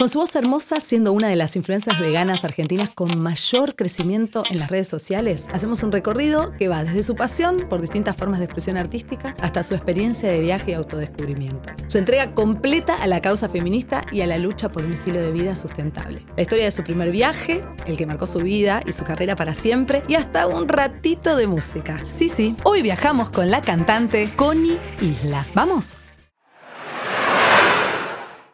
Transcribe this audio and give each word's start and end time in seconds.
Con 0.00 0.08
su 0.08 0.18
voz 0.18 0.34
hermosa, 0.34 0.80
siendo 0.80 1.12
una 1.12 1.28
de 1.28 1.36
las 1.36 1.56
influencias 1.56 2.00
veganas 2.00 2.42
argentinas 2.42 2.88
con 2.88 3.20
mayor 3.20 3.76
crecimiento 3.76 4.44
en 4.48 4.56
las 4.56 4.70
redes 4.70 4.88
sociales, 4.88 5.46
hacemos 5.52 5.82
un 5.82 5.92
recorrido 5.92 6.54
que 6.58 6.68
va 6.68 6.82
desde 6.84 7.02
su 7.02 7.16
pasión 7.16 7.66
por 7.68 7.82
distintas 7.82 8.16
formas 8.16 8.38
de 8.38 8.46
expresión 8.46 8.78
artística 8.78 9.36
hasta 9.42 9.62
su 9.62 9.74
experiencia 9.74 10.32
de 10.32 10.40
viaje 10.40 10.70
y 10.70 10.74
autodescubrimiento. 10.74 11.68
Su 11.86 11.98
entrega 11.98 12.34
completa 12.34 12.94
a 12.94 13.06
la 13.08 13.20
causa 13.20 13.50
feminista 13.50 14.00
y 14.10 14.22
a 14.22 14.26
la 14.26 14.38
lucha 14.38 14.72
por 14.72 14.86
un 14.86 14.94
estilo 14.94 15.20
de 15.20 15.32
vida 15.32 15.54
sustentable. 15.54 16.24
La 16.34 16.44
historia 16.44 16.64
de 16.64 16.70
su 16.70 16.82
primer 16.82 17.10
viaje, 17.10 17.62
el 17.86 17.98
que 17.98 18.06
marcó 18.06 18.26
su 18.26 18.38
vida 18.38 18.80
y 18.86 18.92
su 18.92 19.04
carrera 19.04 19.36
para 19.36 19.54
siempre, 19.54 20.02
y 20.08 20.14
hasta 20.14 20.46
un 20.46 20.66
ratito 20.66 21.36
de 21.36 21.46
música. 21.46 22.00
Sí, 22.06 22.30
sí, 22.30 22.56
hoy 22.64 22.80
viajamos 22.80 23.28
con 23.28 23.50
la 23.50 23.60
cantante 23.60 24.30
Connie 24.34 24.78
Isla. 25.02 25.46
¿Vamos? 25.54 25.98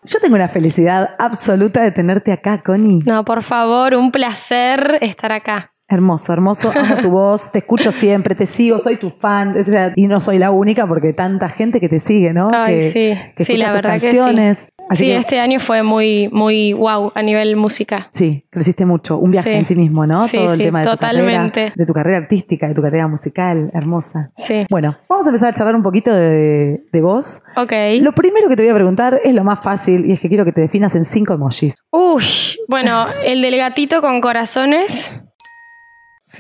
Yo 0.07 0.20
tengo 0.20 0.36
una 0.36 0.46
felicidad 0.48 1.16
absoluta 1.18 1.82
de 1.82 1.91
tenerte 1.91 2.30
acá, 2.30 2.62
Connie. 2.62 3.02
No, 3.05 3.24
por 3.24 3.42
favor, 3.42 3.92
un 3.95 4.12
placer 4.12 4.98
estar 5.01 5.33
acá. 5.33 5.73
Hermoso, 5.88 6.33
hermoso. 6.33 6.73
Amo 6.77 6.97
tu 6.98 7.10
voz, 7.10 7.51
te 7.51 7.59
escucho 7.59 7.91
siempre, 7.91 8.37
te 8.37 8.47
sigo, 8.47 8.78
soy 8.78 8.98
tu 8.98 9.11
fan. 9.11 9.56
y 9.97 10.06
no 10.06 10.20
soy 10.20 10.38
la 10.38 10.52
única 10.52 10.87
porque 10.87 11.12
tanta 11.12 11.48
gente 11.48 11.80
que 11.80 11.88
te 11.88 11.98
sigue, 11.98 12.33
¿no? 12.33 12.50
Ay, 12.52 12.92
sí, 12.92 13.14
que 13.37 13.45
sí, 13.45 13.56
la 13.56 13.73
verdad 13.73 13.98
canciones. 14.00 14.66
Que 14.66 14.70
sí. 14.70 14.75
Sí, 14.92 15.10
este 15.10 15.40
año 15.40 15.60
fue 15.60 15.82
muy, 15.82 16.28
muy 16.28 16.72
wow 16.72 17.12
a 17.14 17.22
nivel 17.22 17.56
música. 17.56 18.08
Sí, 18.10 18.44
creciste 18.50 18.86
mucho. 18.86 19.18
Un 19.18 19.30
viaje 19.30 19.56
en 19.56 19.64
sí 19.64 19.74
mismo, 19.77 20.06
¿no? 20.06 20.27
Todo 20.28 20.54
el 20.54 20.58
tema 20.58 20.82
de 20.82 20.90
tu 20.90 20.96
carrera, 20.96 21.52
de 21.74 21.86
tu 21.86 21.92
carrera 21.92 22.18
artística, 22.18 22.68
de 22.68 22.74
tu 22.74 22.82
carrera 22.82 23.08
musical, 23.08 23.70
hermosa. 23.74 24.30
Sí. 24.36 24.66
Bueno, 24.70 24.96
vamos 25.08 25.27
a 25.27 25.30
empezar 25.30 25.50
a 25.50 25.52
charlar 25.52 25.77
un 25.77 25.82
poquito 25.82 26.14
de, 26.14 26.84
de 26.92 27.00
vos. 27.00 27.42
Ok. 27.56 27.72
Lo 28.00 28.12
primero 28.12 28.48
que 28.48 28.56
te 28.56 28.62
voy 28.62 28.70
a 28.70 28.74
preguntar 28.74 29.20
es 29.24 29.34
lo 29.34 29.44
más 29.44 29.62
fácil 29.62 30.06
y 30.06 30.12
es 30.12 30.20
que 30.20 30.28
quiero 30.28 30.44
que 30.44 30.52
te 30.52 30.60
definas 30.60 30.94
en 30.94 31.05
cinco 31.05 31.34
emojis. 31.34 31.77
Uy, 31.91 32.24
bueno, 32.68 33.06
el 33.24 33.42
del 33.42 33.56
gatito 33.56 34.00
con 34.00 34.20
corazones. 34.20 35.14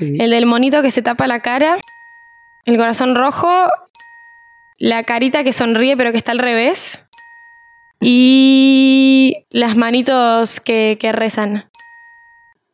El 0.00 0.30
del 0.30 0.46
monito 0.46 0.82
que 0.82 0.90
se 0.90 1.02
tapa 1.02 1.26
la 1.26 1.40
cara. 1.40 1.78
El 2.64 2.76
corazón 2.76 3.14
rojo. 3.14 3.48
La 4.78 5.04
carita 5.04 5.42
que 5.42 5.52
sonríe 5.52 5.96
pero 5.96 6.12
que 6.12 6.18
está 6.18 6.32
al 6.32 6.38
revés. 6.38 7.02
Y 8.00 9.46
las 9.50 9.76
manitos 9.76 10.60
que, 10.60 10.98
rezan. 11.12 11.64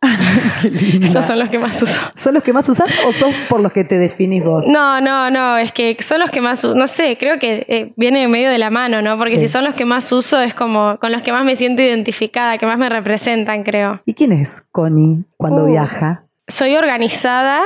Esos 1.03 1.25
son 1.25 1.39
los 1.39 1.49
que 1.49 1.61
más 1.61 1.81
uso. 1.81 2.01
¿Son 2.15 2.35
los 2.35 2.43
que 2.43 2.53
más 2.53 2.69
usas 2.69 2.99
o 3.07 3.13
sos 3.13 3.41
por 3.49 3.61
los 3.61 3.73
que 3.73 3.85
te 3.85 3.99
definís 3.99 4.45
vos? 4.45 4.67
No, 4.67 5.01
no, 5.01 5.31
no, 5.31 5.57
es 5.57 5.71
que 5.73 5.97
son 6.01 6.19
los 6.21 6.31
que 6.31 6.41
más 6.41 6.65
uso. 6.65 6.75
No 6.75 6.89
sé, 6.89 7.17
creo 7.19 7.39
que 7.39 7.65
eh, 7.69 7.93
viene 7.97 8.25
en 8.25 8.31
medio 8.31 8.51
de 8.51 8.59
la 8.59 8.71
mano, 8.71 9.01
¿no? 9.01 9.17
Porque 9.17 9.39
si 9.39 9.47
son 9.47 9.65
los 9.65 9.75
que 9.75 9.85
más 9.85 10.11
uso 10.11 10.41
es 10.41 10.55
como 10.55 10.99
con 10.99 11.13
los 11.13 11.23
que 11.23 11.31
más 11.31 11.45
me 11.45 11.55
siento 11.55 11.83
identificada, 11.83 12.59
que 12.59 12.67
más 12.67 12.79
me 12.79 12.89
representan, 12.89 13.63
creo. 13.63 14.03
¿Y 14.05 14.15
quién 14.15 14.33
es 14.33 14.63
Connie 14.73 15.25
cuando 15.37 15.63
uh. 15.63 15.67
viaja? 15.67 16.25
soy 16.53 16.77
organizada, 16.77 17.63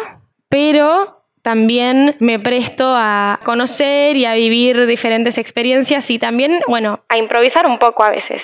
pero 0.49 1.26
también 1.47 2.17
me 2.19 2.41
presto 2.41 2.93
a 2.97 3.39
conocer 3.45 4.17
y 4.17 4.25
a 4.25 4.35
vivir 4.35 4.85
diferentes 4.85 5.39
experiencias 5.39 6.11
y 6.11 6.19
también, 6.19 6.59
bueno, 6.67 7.05
a 7.09 7.19
improvisar 7.19 7.67
un 7.67 7.79
poco 7.79 8.03
a 8.03 8.11
veces. 8.11 8.43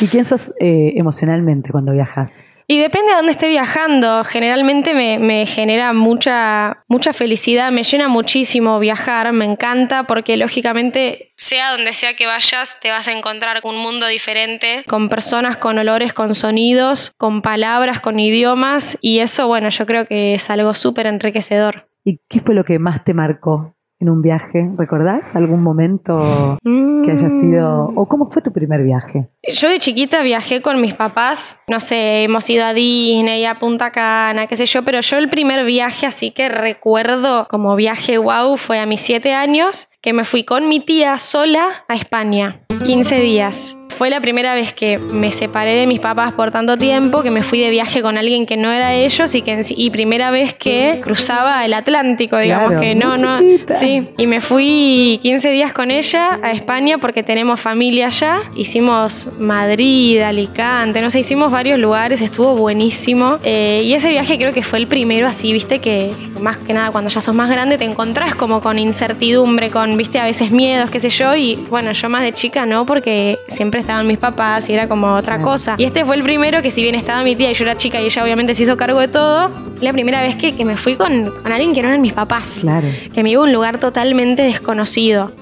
¿Y 0.00 0.08
quién 0.08 0.24
sos 0.24 0.54
eh, 0.58 0.94
emocionalmente 0.96 1.72
cuando 1.72 1.92
viajas? 1.92 2.42
Y 2.66 2.78
depende 2.78 3.10
de 3.10 3.16
dónde 3.16 3.32
esté 3.32 3.48
viajando. 3.48 4.24
Generalmente 4.24 4.94
me, 4.94 5.44
genera 5.44 5.92
mucha, 5.92 6.84
mucha 6.88 7.12
felicidad, 7.12 7.70
me 7.70 7.82
llena 7.82 8.08
muchísimo 8.08 8.78
viajar, 8.78 9.30
me 9.34 9.44
encanta 9.44 10.04
porque 10.04 10.38
lógicamente, 10.38 11.32
sea 11.36 11.72
donde 11.72 11.92
sea 11.92 12.14
que 12.14 12.26
vayas, 12.26 12.80
te 12.80 12.88
vas 12.88 13.08
a 13.08 13.12
encontrar 13.12 13.60
con 13.60 13.74
un 13.74 13.82
mundo 13.82 14.06
diferente, 14.06 14.84
con 14.88 15.10
personas, 15.10 15.58
con 15.58 15.78
olores, 15.78 16.14
con 16.14 16.34
sonidos, 16.34 17.12
con 17.18 17.42
palabras, 17.42 18.00
con 18.00 18.18
idiomas 18.18 18.96
y 19.02 19.18
eso, 19.18 19.48
bueno, 19.48 19.68
yo 19.68 19.84
creo 19.84 20.06
que 20.06 20.34
es 20.34 20.48
algo 20.48 20.72
súper 20.72 21.06
enriquecedor. 21.06 21.88
¿Y 22.04 22.20
qué 22.28 22.40
fue 22.40 22.54
lo 22.54 22.64
que 22.64 22.78
más 22.78 23.04
te 23.04 23.14
marcó 23.14 23.74
en 24.00 24.10
un 24.10 24.22
viaje? 24.22 24.70
¿Recordás 24.76 25.34
algún 25.36 25.62
momento 25.62 26.58
que 26.62 27.10
haya 27.10 27.28
sido... 27.28 27.92
o 27.94 28.06
cómo 28.06 28.30
fue 28.30 28.42
tu 28.42 28.52
primer 28.52 28.82
viaje? 28.82 29.28
Yo 29.42 29.68
de 29.68 29.78
chiquita 29.78 30.22
viajé 30.22 30.62
con 30.62 30.80
mis 30.80 30.94
papás, 30.94 31.60
no 31.68 31.80
sé, 31.80 32.24
hemos 32.24 32.48
ido 32.48 32.64
a 32.64 32.74
Disney, 32.74 33.44
a 33.44 33.58
Punta 33.58 33.90
Cana, 33.90 34.46
qué 34.46 34.56
sé 34.56 34.66
yo, 34.66 34.84
pero 34.84 35.00
yo 35.00 35.18
el 35.18 35.28
primer 35.28 35.64
viaje 35.64 36.06
así 36.06 36.30
que 36.30 36.48
recuerdo 36.48 37.46
como 37.48 37.74
viaje 37.76 38.18
wow 38.18 38.56
fue 38.56 38.78
a 38.80 38.86
mis 38.86 39.00
siete 39.00 39.34
años, 39.34 39.88
que 40.00 40.12
me 40.12 40.24
fui 40.24 40.44
con 40.44 40.68
mi 40.68 40.80
tía 40.84 41.18
sola 41.18 41.84
a 41.88 41.94
España, 41.94 42.64
15 42.84 43.20
días. 43.20 43.77
Fue 43.98 44.10
la 44.10 44.20
primera 44.20 44.54
vez 44.54 44.72
que 44.74 44.96
me 44.96 45.32
separé 45.32 45.74
de 45.74 45.88
mis 45.88 45.98
papás 45.98 46.32
por 46.32 46.52
tanto 46.52 46.76
tiempo, 46.76 47.24
que 47.24 47.32
me 47.32 47.42
fui 47.42 47.58
de 47.58 47.68
viaje 47.68 48.00
con 48.00 48.16
alguien 48.16 48.46
que 48.46 48.56
no 48.56 48.70
era 48.70 48.94
ellos 48.94 49.34
y 49.34 49.42
que 49.42 49.58
y 49.70 49.90
primera 49.90 50.30
vez 50.30 50.54
que 50.54 51.00
cruzaba 51.02 51.64
el 51.64 51.74
Atlántico, 51.74 52.38
digamos 52.38 52.80
que 52.80 52.94
no, 52.94 53.16
no, 53.16 53.40
sí, 53.80 54.08
y 54.16 54.26
me 54.28 54.40
fui 54.40 55.18
15 55.22 55.50
días 55.50 55.72
con 55.72 55.90
ella 55.90 56.38
a 56.42 56.52
España 56.52 56.98
porque 56.98 57.24
tenemos 57.24 57.60
familia 57.60 58.06
allá. 58.06 58.42
Hicimos 58.54 59.30
Madrid, 59.38 60.20
Alicante, 60.20 61.00
no 61.00 61.10
sé, 61.10 61.18
hicimos 61.18 61.50
varios 61.50 61.78
lugares, 61.80 62.20
estuvo 62.20 62.54
buenísimo. 62.54 63.38
Eh, 63.42 63.82
y 63.84 63.94
ese 63.94 64.10
viaje 64.10 64.38
creo 64.38 64.52
que 64.52 64.62
fue 64.62 64.78
el 64.78 64.86
primero 64.86 65.26
así, 65.26 65.52
viste, 65.52 65.80
que 65.80 66.12
más 66.40 66.56
que 66.58 66.72
nada 66.72 66.90
cuando 66.92 67.10
ya 67.10 67.20
sos 67.20 67.34
más 67.34 67.50
grande 67.50 67.78
te 67.78 67.84
encontrás 67.84 68.34
como 68.34 68.60
con 68.60 68.78
incertidumbre, 68.78 69.70
con, 69.70 69.96
viste, 69.96 70.20
a 70.20 70.24
veces 70.24 70.50
miedos, 70.50 70.90
qué 70.90 71.00
sé 71.00 71.10
yo, 71.10 71.34
y 71.34 71.56
bueno, 71.68 71.92
yo 71.92 72.08
más 72.08 72.22
de 72.22 72.32
chica 72.32 72.64
no, 72.64 72.86
porque 72.86 73.37
siempre 73.48 73.80
estaban 73.80 74.06
mis 74.06 74.18
papás 74.18 74.68
y 74.68 74.72
era 74.72 74.88
como 74.88 75.14
otra 75.14 75.38
cosa. 75.40 75.74
Y 75.78 75.84
este 75.84 76.04
fue 76.04 76.16
el 76.16 76.22
primero 76.22 76.62
que 76.62 76.70
si 76.70 76.82
bien 76.82 76.94
estaba 76.94 77.22
mi 77.22 77.36
tía 77.36 77.50
y 77.50 77.54
yo 77.54 77.64
era 77.64 77.76
chica 77.76 78.00
y 78.00 78.06
ella 78.06 78.22
obviamente 78.22 78.54
se 78.54 78.62
hizo 78.62 78.76
cargo 78.76 79.00
de 79.00 79.08
todo, 79.08 79.50
la 79.80 79.92
primera 79.92 80.22
vez 80.22 80.36
que, 80.36 80.54
que 80.54 80.64
me 80.64 80.76
fui 80.76 80.96
con, 80.96 81.30
con, 81.42 81.52
alguien 81.52 81.74
que 81.74 81.82
no 81.82 81.88
eran 81.88 82.00
mis 82.00 82.12
papás. 82.12 82.58
Claro. 82.60 82.88
Que 83.12 83.22
me 83.22 83.30
iba 83.30 83.42
a 83.42 83.44
un 83.44 83.52
lugar 83.52 83.78
totalmente 83.78 84.42
desconocido. 84.42 85.32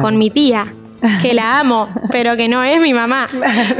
Con 0.00 0.18
mi 0.18 0.28
tía 0.28 0.74
que 1.22 1.34
la 1.34 1.60
amo, 1.60 1.88
pero 2.10 2.36
que 2.36 2.48
no 2.48 2.62
es 2.62 2.80
mi 2.80 2.94
mamá. 2.94 3.28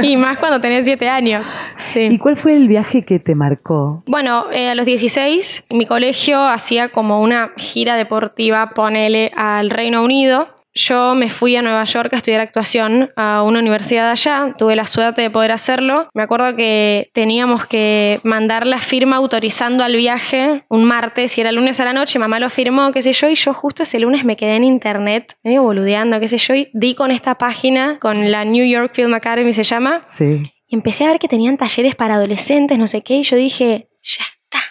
Y 0.01 0.17
más 0.17 0.37
cuando 0.37 0.61
tenés 0.61 0.85
siete 0.85 1.09
años. 1.09 1.53
¿Y 1.95 2.17
cuál 2.17 2.37
fue 2.37 2.55
el 2.55 2.67
viaje 2.67 3.03
que 3.03 3.19
te 3.19 3.35
marcó? 3.35 4.03
Bueno, 4.05 4.45
eh, 4.51 4.69
a 4.69 4.75
los 4.75 4.85
16, 4.85 5.65
mi 5.71 5.85
colegio 5.85 6.41
hacía 6.47 6.89
como 6.89 7.21
una 7.21 7.51
gira 7.57 7.95
deportiva, 7.95 8.71
ponele, 8.71 9.31
al 9.35 9.69
Reino 9.69 10.03
Unido. 10.03 10.47
Yo 10.77 11.15
me 11.15 11.29
fui 11.29 11.55
a 11.55 11.61
Nueva 11.61 11.85
York 11.85 12.11
a 12.11 12.17
estudiar 12.17 12.41
actuación 12.41 13.09
a 13.15 13.43
una 13.43 13.59
universidad 13.59 14.11
allá, 14.11 14.53
tuve 14.57 14.75
la 14.75 14.85
suerte 14.85 15.21
de 15.21 15.29
poder 15.29 15.53
hacerlo. 15.53 16.09
Me 16.13 16.21
acuerdo 16.21 16.53
que 16.57 17.11
teníamos 17.13 17.65
que 17.65 18.19
mandar 18.23 18.67
la 18.67 18.79
firma 18.79 19.15
autorizando 19.15 19.85
al 19.85 19.95
viaje 19.95 20.65
un 20.67 20.83
martes 20.83 21.37
y 21.37 21.41
era 21.41 21.53
lunes 21.53 21.79
a 21.79 21.85
la 21.85 21.93
noche, 21.93 22.19
mamá 22.19 22.41
lo 22.41 22.49
firmó, 22.49 22.91
qué 22.91 23.01
sé 23.01 23.13
yo, 23.13 23.29
y 23.29 23.35
yo 23.35 23.53
justo 23.53 23.83
ese 23.83 23.99
lunes 23.99 24.25
me 24.25 24.35
quedé 24.35 24.57
en 24.57 24.65
internet, 24.65 25.37
medio 25.43 25.63
boludeando, 25.63 26.19
qué 26.19 26.27
sé 26.27 26.39
yo, 26.39 26.53
y 26.55 26.69
di 26.73 26.93
con 26.93 27.09
esta 27.09 27.35
página, 27.35 27.97
con 27.99 28.29
la 28.29 28.43
New 28.43 28.65
York 28.65 28.91
Film 28.93 29.13
Academy 29.13 29.53
se 29.53 29.63
llama. 29.63 30.01
Sí. 30.05 30.41
Y 30.67 30.75
empecé 30.75 31.05
a 31.05 31.11
ver 31.11 31.19
que 31.19 31.29
tenían 31.29 31.55
talleres 31.55 31.95
para 31.95 32.15
adolescentes, 32.15 32.77
no 32.77 32.87
sé 32.87 33.01
qué, 33.01 33.15
y 33.15 33.23
yo 33.23 33.37
dije, 33.37 33.87
ya 34.01 34.25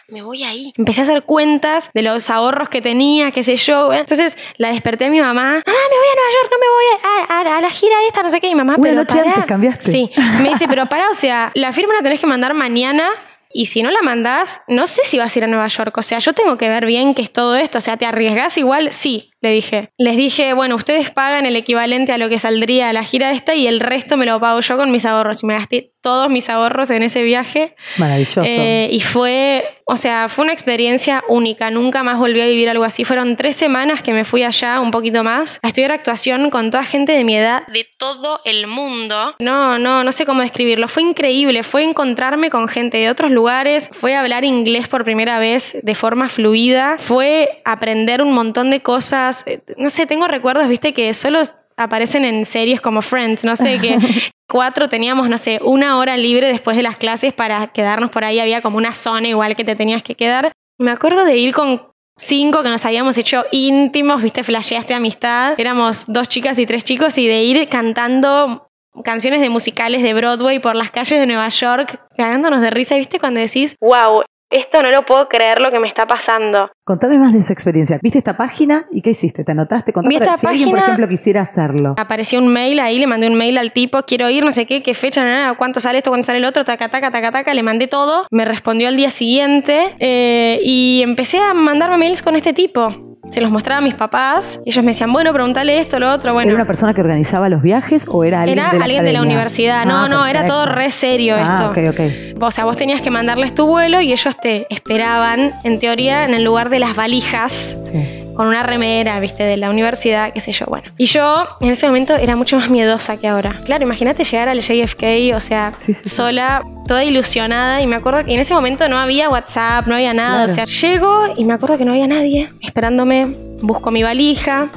me 0.08 0.22
voy 0.22 0.44
ahí. 0.44 0.72
Empecé 0.76 1.00
a 1.00 1.04
hacer 1.04 1.22
cuentas 1.24 1.90
de 1.94 2.02
los 2.02 2.30
ahorros 2.30 2.68
que 2.68 2.82
tenía, 2.82 3.30
qué 3.32 3.42
sé 3.42 3.56
yo. 3.56 3.92
Entonces 3.92 4.36
la 4.56 4.68
desperté 4.68 5.06
a 5.06 5.10
mi 5.10 5.20
mamá. 5.20 5.34
Mamá, 5.34 5.62
me 5.64 5.72
voy 5.72 6.08
a 6.10 6.16
Nueva 6.16 6.32
York, 6.42 6.52
no 6.52 6.58
me 6.58 6.68
voy 6.68 7.56
a, 7.56 7.60
la 7.60 7.70
gira 7.70 7.96
esta, 8.06 8.22
no 8.22 8.30
sé 8.30 8.40
qué. 8.40 8.48
Y 8.48 8.54
mamá, 8.54 8.76
Una 8.76 8.92
noche 8.92 9.20
antes 9.20 9.44
cambiaste. 9.44 9.90
Sí. 9.90 10.10
Me 10.42 10.50
dice, 10.50 10.66
pero 10.68 10.86
pará, 10.86 11.08
o 11.10 11.14
sea, 11.14 11.50
la 11.54 11.72
firma 11.72 11.94
la 11.94 12.02
tenés 12.02 12.20
que 12.20 12.26
mandar 12.26 12.54
mañana 12.54 13.08
y 13.56 13.66
si 13.66 13.82
no 13.82 13.90
la 13.90 14.02
mandás, 14.02 14.62
no 14.66 14.88
sé 14.88 15.02
si 15.04 15.16
vas 15.16 15.34
a 15.34 15.38
ir 15.38 15.44
a 15.44 15.46
Nueva 15.46 15.68
York. 15.68 15.96
O 15.96 16.02
sea, 16.02 16.18
yo 16.18 16.32
tengo 16.32 16.58
que 16.58 16.68
ver 16.68 16.86
bien 16.86 17.14
qué 17.14 17.22
es 17.22 17.32
todo 17.32 17.54
esto. 17.54 17.78
O 17.78 17.80
sea, 17.80 17.96
¿te 17.96 18.04
arriesgás 18.04 18.58
igual? 18.58 18.92
Sí, 18.92 19.30
le 19.44 19.52
dije. 19.52 19.90
Les 19.98 20.16
dije, 20.16 20.54
bueno, 20.54 20.74
ustedes 20.74 21.10
pagan 21.10 21.46
el 21.46 21.54
equivalente 21.54 22.12
a 22.12 22.18
lo 22.18 22.28
que 22.28 22.38
saldría 22.38 22.92
la 22.92 23.04
gira 23.04 23.30
esta 23.30 23.54
y 23.54 23.66
el 23.66 23.80
resto 23.80 24.16
me 24.16 24.26
lo 24.26 24.40
pago 24.40 24.60
yo 24.60 24.76
con 24.76 24.90
mis 24.90 25.04
ahorros. 25.04 25.42
Y 25.42 25.46
me 25.46 25.54
gasté 25.54 25.92
todos 26.04 26.28
mis 26.28 26.50
ahorros 26.50 26.90
en 26.90 27.02
ese 27.02 27.22
viaje. 27.22 27.74
Maravilloso. 27.96 28.42
Eh, 28.44 28.90
y 28.92 29.00
fue, 29.00 29.64
o 29.86 29.96
sea, 29.96 30.28
fue 30.28 30.44
una 30.44 30.52
experiencia 30.52 31.24
única. 31.28 31.70
Nunca 31.70 32.02
más 32.02 32.18
volví 32.18 32.42
a 32.42 32.46
vivir 32.46 32.68
algo 32.68 32.84
así. 32.84 33.04
Fueron 33.06 33.38
tres 33.38 33.56
semanas 33.56 34.02
que 34.02 34.12
me 34.12 34.26
fui 34.26 34.42
allá, 34.42 34.80
un 34.80 34.90
poquito 34.90 35.24
más, 35.24 35.60
a 35.62 35.68
estudiar 35.68 35.92
actuación 35.92 36.50
con 36.50 36.70
toda 36.70 36.84
gente 36.84 37.12
de 37.12 37.24
mi 37.24 37.34
edad, 37.36 37.66
de 37.68 37.86
todo 37.98 38.40
el 38.44 38.66
mundo. 38.66 39.34
No, 39.38 39.78
no, 39.78 40.04
no 40.04 40.12
sé 40.12 40.26
cómo 40.26 40.42
describirlo. 40.42 40.88
Fue 40.88 41.02
increíble. 41.02 41.64
Fue 41.64 41.82
encontrarme 41.82 42.50
con 42.50 42.68
gente 42.68 42.98
de 42.98 43.08
otros 43.08 43.30
lugares. 43.30 43.88
Fue 43.94 44.14
hablar 44.14 44.44
inglés 44.44 44.88
por 44.88 45.04
primera 45.04 45.38
vez 45.38 45.78
de 45.82 45.94
forma 45.94 46.28
fluida. 46.28 46.96
Fue 46.98 47.62
aprender 47.64 48.20
un 48.20 48.32
montón 48.32 48.68
de 48.70 48.80
cosas 48.80 49.33
eh, 49.46 49.60
no 49.76 49.90
sé, 49.90 50.06
tengo 50.06 50.26
recuerdos, 50.28 50.68
viste, 50.68 50.94
que 50.94 51.12
solo 51.14 51.40
aparecen 51.76 52.24
en 52.24 52.44
series 52.44 52.80
como 52.80 53.02
Friends, 53.02 53.44
no 53.44 53.56
sé, 53.56 53.78
que 53.80 53.98
cuatro 54.48 54.88
teníamos, 54.88 55.28
no 55.28 55.38
sé, 55.38 55.60
una 55.62 55.98
hora 55.98 56.16
libre 56.16 56.46
después 56.46 56.76
de 56.76 56.82
las 56.82 56.96
clases 56.96 57.32
para 57.32 57.66
quedarnos 57.68 58.10
por 58.10 58.24
ahí, 58.24 58.38
había 58.40 58.62
como 58.62 58.76
una 58.76 58.94
zona 58.94 59.28
igual 59.28 59.56
que 59.56 59.64
te 59.64 59.76
tenías 59.76 60.02
que 60.02 60.14
quedar. 60.14 60.52
Me 60.78 60.90
acuerdo 60.90 61.24
de 61.24 61.36
ir 61.36 61.54
con 61.54 61.88
cinco 62.16 62.62
que 62.62 62.70
nos 62.70 62.84
habíamos 62.84 63.18
hecho 63.18 63.44
íntimos, 63.50 64.22
viste, 64.22 64.44
flasheaste 64.44 64.94
amistad, 64.94 65.54
éramos 65.58 66.04
dos 66.06 66.28
chicas 66.28 66.58
y 66.58 66.66
tres 66.66 66.84
chicos 66.84 67.18
y 67.18 67.26
de 67.26 67.42
ir 67.42 67.68
cantando 67.68 68.68
canciones 69.02 69.40
de 69.40 69.48
musicales 69.48 70.02
de 70.02 70.14
Broadway 70.14 70.60
por 70.60 70.76
las 70.76 70.90
calles 70.90 71.18
de 71.18 71.26
Nueva 71.26 71.48
York, 71.48 72.00
cagándonos 72.16 72.60
de 72.60 72.70
risa, 72.70 72.94
¿viste? 72.94 73.18
Cuando 73.18 73.40
decís, 73.40 73.74
wow, 73.80 74.22
esto 74.50 74.82
no 74.82 74.90
lo 74.90 75.04
puedo 75.04 75.28
creer 75.28 75.60
lo 75.60 75.70
que 75.70 75.80
me 75.80 75.88
está 75.88 76.06
pasando. 76.06 76.70
Contame 76.84 77.18
más 77.18 77.32
de 77.32 77.40
esa 77.40 77.52
experiencia. 77.52 77.98
¿Viste 78.02 78.18
esta 78.18 78.36
página 78.36 78.86
y 78.90 79.02
qué 79.02 79.10
hiciste? 79.10 79.42
¿Te 79.44 79.52
anotaste? 79.52 79.92
Contame 79.92 80.16
esta 80.16 80.36
si 80.36 80.46
alguien, 80.46 80.70
por 80.70 80.78
ejemplo, 80.78 81.08
quisiera 81.08 81.42
hacerlo. 81.42 81.94
Apareció 81.98 82.38
un 82.38 82.48
mail 82.48 82.78
ahí, 82.78 82.98
le 82.98 83.06
mandé 83.06 83.26
un 83.26 83.34
mail 83.34 83.58
al 83.58 83.72
tipo, 83.72 84.02
quiero 84.02 84.30
ir, 84.30 84.44
no 84.44 84.52
sé 84.52 84.66
qué, 84.66 84.82
qué 84.82 84.94
fecha, 84.94 85.24
nada, 85.24 85.54
cuánto 85.56 85.80
sale 85.80 85.98
esto, 85.98 86.10
cuánto 86.10 86.26
sale 86.26 86.38
el 86.38 86.44
otro, 86.44 86.64
taca, 86.64 86.88
taca, 86.88 87.10
taca, 87.10 87.32
taca, 87.32 87.54
le 87.54 87.62
mandé 87.62 87.88
todo, 87.88 88.26
me 88.30 88.44
respondió 88.44 88.88
al 88.88 88.96
día 88.96 89.10
siguiente 89.10 89.96
eh, 89.98 90.60
y 90.62 91.02
empecé 91.02 91.38
a 91.38 91.54
mandarme 91.54 91.98
mails 91.98 92.22
con 92.22 92.36
este 92.36 92.52
tipo. 92.52 93.13
Se 93.32 93.40
los 93.40 93.50
mostraba 93.50 93.78
a 93.78 93.80
mis 93.80 93.94
papás 93.94 94.60
y 94.64 94.70
ellos 94.70 94.84
me 94.84 94.92
decían, 94.92 95.12
bueno, 95.12 95.32
pregúntale 95.32 95.78
esto, 95.80 95.98
lo 95.98 96.12
otro, 96.12 96.32
bueno. 96.32 96.48
¿Era 96.50 96.56
una 96.56 96.66
persona 96.66 96.94
que 96.94 97.00
organizaba 97.00 97.48
los 97.48 97.62
viajes 97.62 98.06
o 98.08 98.22
era 98.22 98.42
alguien 98.42 98.58
Era 98.58 98.70
de 98.70 98.78
la 98.78 98.84
alguien 98.84 99.04
de 99.04 99.12
la 99.12 99.22
universidad. 99.22 99.84
No, 99.86 100.04
Ah, 100.04 100.08
no, 100.08 100.26
era 100.26 100.40
perfecto. 100.42 100.54
todo 100.64 100.66
re 100.66 100.92
serio 100.92 101.34
Ah, 101.38 101.70
esto. 101.74 101.90
ok, 101.90 101.98
ok. 102.36 102.42
O 102.42 102.50
sea, 102.50 102.64
vos 102.64 102.76
tenías 102.76 103.02
que 103.02 103.10
mandarles 103.10 103.54
tu 103.54 103.66
vuelo 103.66 104.00
y 104.00 104.12
ellos 104.12 104.36
te 104.40 104.66
esperaban, 104.72 105.50
en 105.64 105.80
teoría, 105.80 106.24
en 106.24 106.34
el 106.34 106.44
lugar 106.44 106.70
de 106.70 106.78
las 106.78 106.94
valijas, 106.94 107.76
Sí. 107.80 108.20
Con 108.34 108.46
una 108.48 108.62
remera, 108.62 109.18
viste, 109.20 109.44
de 109.44 109.56
la 109.56 109.70
universidad, 109.70 110.32
qué 110.32 110.40
sé 110.40 110.52
yo, 110.52 110.66
bueno. 110.66 110.84
Y 110.98 111.06
yo, 111.06 111.46
en 111.60 111.70
ese 111.70 111.86
momento, 111.86 112.14
era 112.16 112.36
mucho 112.36 112.56
más 112.56 112.68
miedosa 112.70 113.16
que 113.18 113.28
ahora. 113.28 113.60
Claro, 113.64 113.84
imagínate 113.84 114.24
llegar 114.24 114.48
al 114.48 114.60
JFK, 114.60 115.34
o 115.36 115.40
sea, 115.40 115.72
Sí, 115.78 115.94
sí, 115.94 116.00
sí. 116.04 116.08
sola, 116.08 116.62
toda 116.88 117.04
ilusionada, 117.04 117.80
y 117.80 117.86
me 117.86 117.96
acuerdo 117.96 118.24
que 118.24 118.34
en 118.34 118.40
ese 118.40 118.54
momento 118.54 118.88
no 118.88 118.98
había 118.98 119.28
WhatsApp, 119.30 119.86
no 119.86 119.94
había 119.94 120.12
nada, 120.14 120.46
Claro. 120.46 120.52
o 120.52 120.54
sea, 120.54 120.64
llego 120.66 121.32
y 121.36 121.44
me 121.44 121.54
acuerdo 121.54 121.78
que 121.78 121.84
no 121.84 121.92
había 121.92 122.06
nadie 122.06 122.48
esperándome, 122.60 123.26
busco 123.62 123.90
mi 123.90 124.02
valija. 124.02 124.68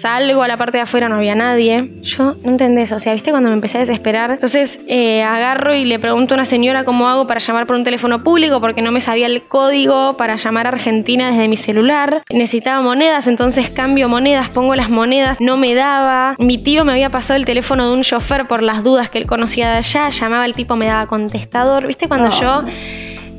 Salgo 0.00 0.42
a 0.42 0.48
la 0.48 0.56
parte 0.56 0.76
de 0.78 0.82
afuera, 0.82 1.08
no 1.08 1.16
había 1.16 1.34
nadie. 1.34 1.90
Yo 2.02 2.34
no 2.42 2.50
entendés, 2.50 2.90
o 2.92 2.98
sea, 3.00 3.12
¿viste 3.14 3.30
cuando 3.30 3.48
me 3.50 3.54
empecé 3.54 3.78
a 3.78 3.80
desesperar? 3.80 4.30
Entonces 4.32 4.80
eh, 4.88 5.22
agarro 5.22 5.72
y 5.74 5.84
le 5.84 5.98
pregunto 5.98 6.34
a 6.34 6.36
una 6.36 6.44
señora 6.44 6.84
cómo 6.84 7.08
hago 7.08 7.26
para 7.26 7.40
llamar 7.40 7.66
por 7.66 7.76
un 7.76 7.84
teléfono 7.84 8.22
público 8.24 8.60
porque 8.60 8.82
no 8.82 8.90
me 8.90 9.00
sabía 9.00 9.26
el 9.26 9.44
código 9.44 10.16
para 10.16 10.36
llamar 10.36 10.66
a 10.66 10.70
Argentina 10.70 11.30
desde 11.30 11.48
mi 11.48 11.56
celular. 11.56 12.22
Necesitaba 12.32 12.82
monedas, 12.82 13.26
entonces 13.28 13.70
cambio 13.70 14.08
monedas, 14.08 14.50
pongo 14.50 14.74
las 14.74 14.90
monedas, 14.90 15.36
no 15.40 15.56
me 15.56 15.74
daba. 15.74 16.34
Mi 16.38 16.58
tío 16.58 16.84
me 16.84 16.92
había 16.92 17.10
pasado 17.10 17.36
el 17.36 17.44
teléfono 17.44 17.88
de 17.88 17.94
un 17.96 18.02
chofer 18.02 18.46
por 18.48 18.62
las 18.62 18.82
dudas 18.82 19.08
que 19.10 19.18
él 19.18 19.26
conocía 19.26 19.70
de 19.70 19.78
allá, 19.78 20.08
llamaba 20.10 20.44
el 20.44 20.54
tipo, 20.54 20.76
me 20.76 20.86
daba 20.86 21.06
contestador. 21.06 21.86
¿Viste 21.86 22.08
cuando 22.08 22.28
Oh. 22.28 22.40
yo 22.40 22.64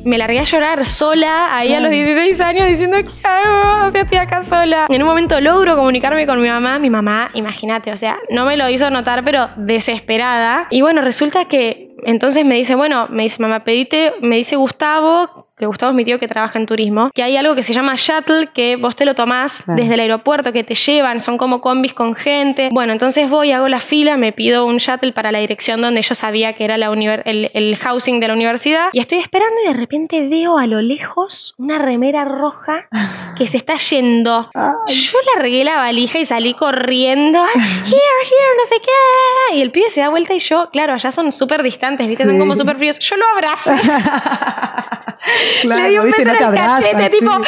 me 0.06 0.20
largué 0.20 0.40
a 0.40 0.44
llorar 0.44 0.86
sola 0.86 1.56
ahí 1.58 1.74
a 1.74 1.80
los 1.80 1.90
16 1.90 2.40
años 2.40 2.68
diciendo 2.68 2.98
¿qué 2.98 3.28
hago? 3.28 3.88
O 3.88 3.92
sea, 3.92 4.02
estoy 4.02 4.18
acá 4.20 4.44
sola. 4.44 4.86
En 4.90 5.02
un 5.02 5.08
momento 5.08 5.42
logro 5.42 5.76
comunicarme 5.76 6.26
con 6.28 6.42
mi 6.42 6.48
mamá. 6.48 6.80
Mi 6.80 6.90
mamá, 6.90 7.32
imagínate, 7.34 7.92
o 7.92 7.98
sea, 7.98 8.18
no 8.30 8.46
me 8.46 8.56
lo 8.56 8.70
hizo 8.70 8.90
notar, 8.92 9.24
pero 9.26 9.50
desesperada. 9.58 10.68
Y 10.70 10.82
bueno, 10.82 11.02
resulta 11.02 11.46
que 11.46 11.96
entonces 12.06 12.46
me 12.46 12.56
dice, 12.56 12.76
bueno, 12.76 13.08
me 13.10 13.24
dice, 13.24 13.42
mamá, 13.42 13.64
pedite, 13.64 14.14
me 14.22 14.38
dice 14.38 14.56
Gustavo, 14.56 15.45
que 15.58 15.66
Gustavo 15.66 15.92
es 15.92 15.96
mi 15.96 16.04
tío 16.06 16.20
que 16.20 16.28
trabaja 16.28 16.60
en 16.60 16.66
turismo, 16.66 17.12
que 17.14 17.24
hay 17.24 17.38
algo 17.38 17.56
que 17.56 17.64
se 17.64 17.74
llama 17.74 17.94
shuttle, 17.96 18.48
que 18.54 18.76
vos 18.76 18.96
te 18.96 19.06
lo 19.06 19.16
tomás 19.16 19.62
Claro. 19.64 19.82
desde 19.82 19.94
el 19.94 20.00
aeropuerto, 20.02 20.52
que 20.52 20.64
te 20.64 20.74
llevan, 20.76 21.22
son 21.22 21.38
como 21.38 21.62
combis 21.62 21.94
con 21.94 22.14
gente. 22.16 22.70
Bueno, 22.72 22.92
entonces 22.94 23.30
voy, 23.30 23.52
hago 23.52 23.68
la 23.70 23.80
fila, 23.80 24.18
me 24.18 24.32
pido 24.34 24.66
un 24.66 24.78
shuttle 24.78 25.14
para 25.14 25.32
la 25.32 25.40
dirección 25.40 25.82
donde 25.82 26.02
yo 26.02 26.14
sabía 26.16 26.54
que 26.54 26.66
era 26.66 26.78
la 26.78 26.92
el, 27.26 27.52
el 27.54 27.76
housing 27.78 28.20
de 28.20 28.28
la 28.28 28.34
universidad, 28.34 28.88
y 28.94 29.00
estoy 29.00 29.20
esperando 29.20 29.56
y 29.64 29.68
de 29.68 29.74
repente 29.74 30.28
veo 30.28 30.58
a 30.58 30.68
lo 30.68 30.82
lejos 30.82 31.54
una 31.58 31.78
remera 31.78 32.26
roja 32.26 32.88
que 33.38 33.48
se 33.48 33.58
está 33.58 33.76
yendo. 33.76 34.50
Yo 34.88 35.18
largué 35.36 35.64
la 35.64 35.78
valija 35.78 36.20
y 36.20 36.26
salí 36.26 36.54
corriendo. 36.54 37.42
"Ay, 37.44 37.62
Here, 37.62 37.92
here, 37.92 38.58
no 38.58 38.66
sé 38.68 38.76
qué. 38.82 39.58
Y 39.58 39.62
el 39.62 39.72
pibe 39.72 39.90
se 39.90 40.02
da 40.02 40.10
vuelta 40.10 40.34
y 40.34 40.40
yo, 40.40 40.70
claro, 40.72 40.94
allá 40.94 41.12
son 41.12 41.32
súper 41.32 41.64
distantes, 41.64 42.08
¿viste? 42.08 42.24
Son 42.24 42.34
Sí. 42.34 42.40
como 42.40 42.56
súper 42.56 42.78
fríos. 42.78 43.00
Yo 43.00 43.16
lo 43.18 43.26
abrazo. 43.36 43.72
claro, 45.62 45.84
Le 45.84 45.90
di 45.90 45.98
un 45.98 46.06
viste, 46.06 46.24
beso 46.24 46.34
no 46.34 46.38
te 46.38 46.44
en 46.44 46.50
el 46.50 46.56
cachete, 46.60 47.10
tipo, 47.10 47.32
I'm 47.32 47.42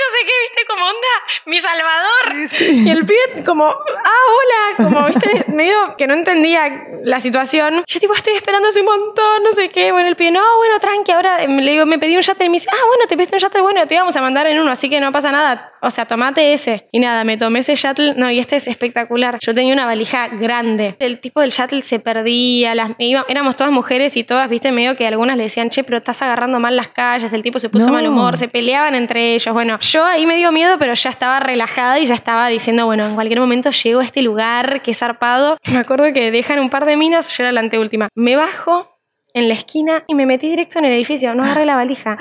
no 0.00 0.18
sé 0.18 0.26
qué, 0.26 0.32
viste, 0.48 0.66
como 0.68 0.84
onda, 0.84 1.14
mi 1.46 1.58
salvador. 1.58 2.32
Sí, 2.34 2.46
sí. 2.46 2.82
Y 2.86 2.90
el 2.90 3.06
pibe 3.06 3.44
como, 3.44 3.66
ah, 3.66 4.22
hola, 4.36 4.88
como, 4.90 5.06
viste, 5.08 5.44
medio 5.52 5.94
que 5.96 6.06
no 6.06 6.14
entendía 6.14 6.86
la 7.04 7.20
situación. 7.20 7.82
Yo 7.86 8.00
tipo, 8.00 8.14
estoy 8.14 8.34
esperando 8.34 8.68
hace 8.68 8.80
un 8.80 8.86
montón, 8.86 9.42
no 9.42 9.52
sé 9.52 9.68
qué. 9.70 9.92
Bueno, 9.92 10.08
el 10.08 10.16
pibe, 10.16 10.30
no, 10.32 10.56
bueno, 10.58 10.78
tranqui, 10.80 11.12
ahora 11.12 11.42
eh, 11.42 11.48
le 11.48 11.70
digo, 11.72 11.86
me 11.86 11.98
pedí 11.98 12.16
un 12.16 12.22
shuttle 12.22 12.46
y 12.46 12.48
me 12.48 12.54
dice, 12.56 12.68
ah, 12.72 12.84
bueno, 12.88 13.04
te 13.08 13.16
pediste 13.16 13.36
un 13.36 13.40
shuttle, 13.40 13.60
bueno, 13.62 13.86
te 13.86 13.94
íbamos 13.94 14.16
a 14.16 14.20
mandar 14.20 14.46
en 14.46 14.58
uno, 14.60 14.70
así 14.70 14.88
que 14.90 15.00
no 15.00 15.12
pasa 15.12 15.32
nada. 15.32 15.72
O 15.82 15.90
sea, 15.90 16.04
tomate 16.04 16.52
ese. 16.52 16.88
Y 16.92 16.98
nada, 17.00 17.24
me 17.24 17.38
tomé 17.38 17.60
ese 17.60 17.74
shuttle, 17.74 18.14
no, 18.16 18.30
y 18.30 18.38
este 18.38 18.56
es 18.56 18.66
espectacular. 18.68 19.38
Yo 19.40 19.54
tenía 19.54 19.72
una 19.72 19.86
valija 19.86 20.28
grande. 20.28 20.96
El 20.98 21.20
tipo 21.20 21.40
del 21.40 21.50
shuttle 21.50 21.82
se 21.82 21.98
perdía, 22.00 22.74
las, 22.74 22.90
iba- 22.98 23.24
éramos 23.28 23.56
todas 23.56 23.72
mujeres 23.72 24.16
y 24.16 24.24
todas, 24.24 24.48
viste, 24.50 24.72
medio 24.72 24.96
que 24.96 25.06
algunas 25.06 25.36
le 25.36 25.44
decían, 25.44 25.70
che, 25.70 25.82
pero 25.84 25.98
estás 25.98 26.20
agarrando 26.22 26.60
mal 26.60 26.76
las 26.76 26.88
calles, 26.88 27.32
el 27.32 27.42
tipo 27.42 27.58
se 27.58 27.68
puso 27.70 27.86
No. 27.86 27.94
mal 27.94 28.06
humor, 28.06 28.36
se 28.36 28.48
peleaban 28.48 28.94
entre 28.94 29.34
ellos. 29.34 29.54
Bueno, 29.54 29.78
yo 29.90 30.04
ahí 30.04 30.26
me 30.26 30.36
dio 30.36 30.52
miedo, 30.52 30.78
pero 30.78 30.94
ya 30.94 31.10
estaba 31.10 31.40
relajada 31.40 31.98
y 31.98 32.06
ya 32.06 32.14
estaba 32.14 32.48
diciendo, 32.48 32.86
bueno, 32.86 33.04
en 33.06 33.14
cualquier 33.14 33.40
momento 33.40 33.70
llego 33.70 34.00
a 34.00 34.04
este 34.04 34.22
lugar 34.22 34.82
que 34.82 34.92
es 34.92 34.98
zarpado. 34.98 35.56
Me 35.72 35.78
acuerdo 35.78 36.12
que 36.12 36.30
dejan 36.30 36.60
un 36.60 36.70
par 36.70 36.86
de 36.86 36.96
minas, 36.96 37.36
yo 37.36 37.44
era 37.44 37.52
la 37.52 37.60
anteúltima. 37.60 38.08
Me 38.14 38.36
bajo 38.36 38.88
en 39.32 39.48
la 39.48 39.54
esquina 39.54 40.04
y 40.08 40.14
me 40.16 40.26
metí 40.26 40.48
directo 40.48 40.80
en 40.80 40.86
el 40.86 40.92
edificio, 40.92 41.34
no 41.34 41.44
agarré 41.44 41.64
la 41.64 41.76
valija. 41.76 42.16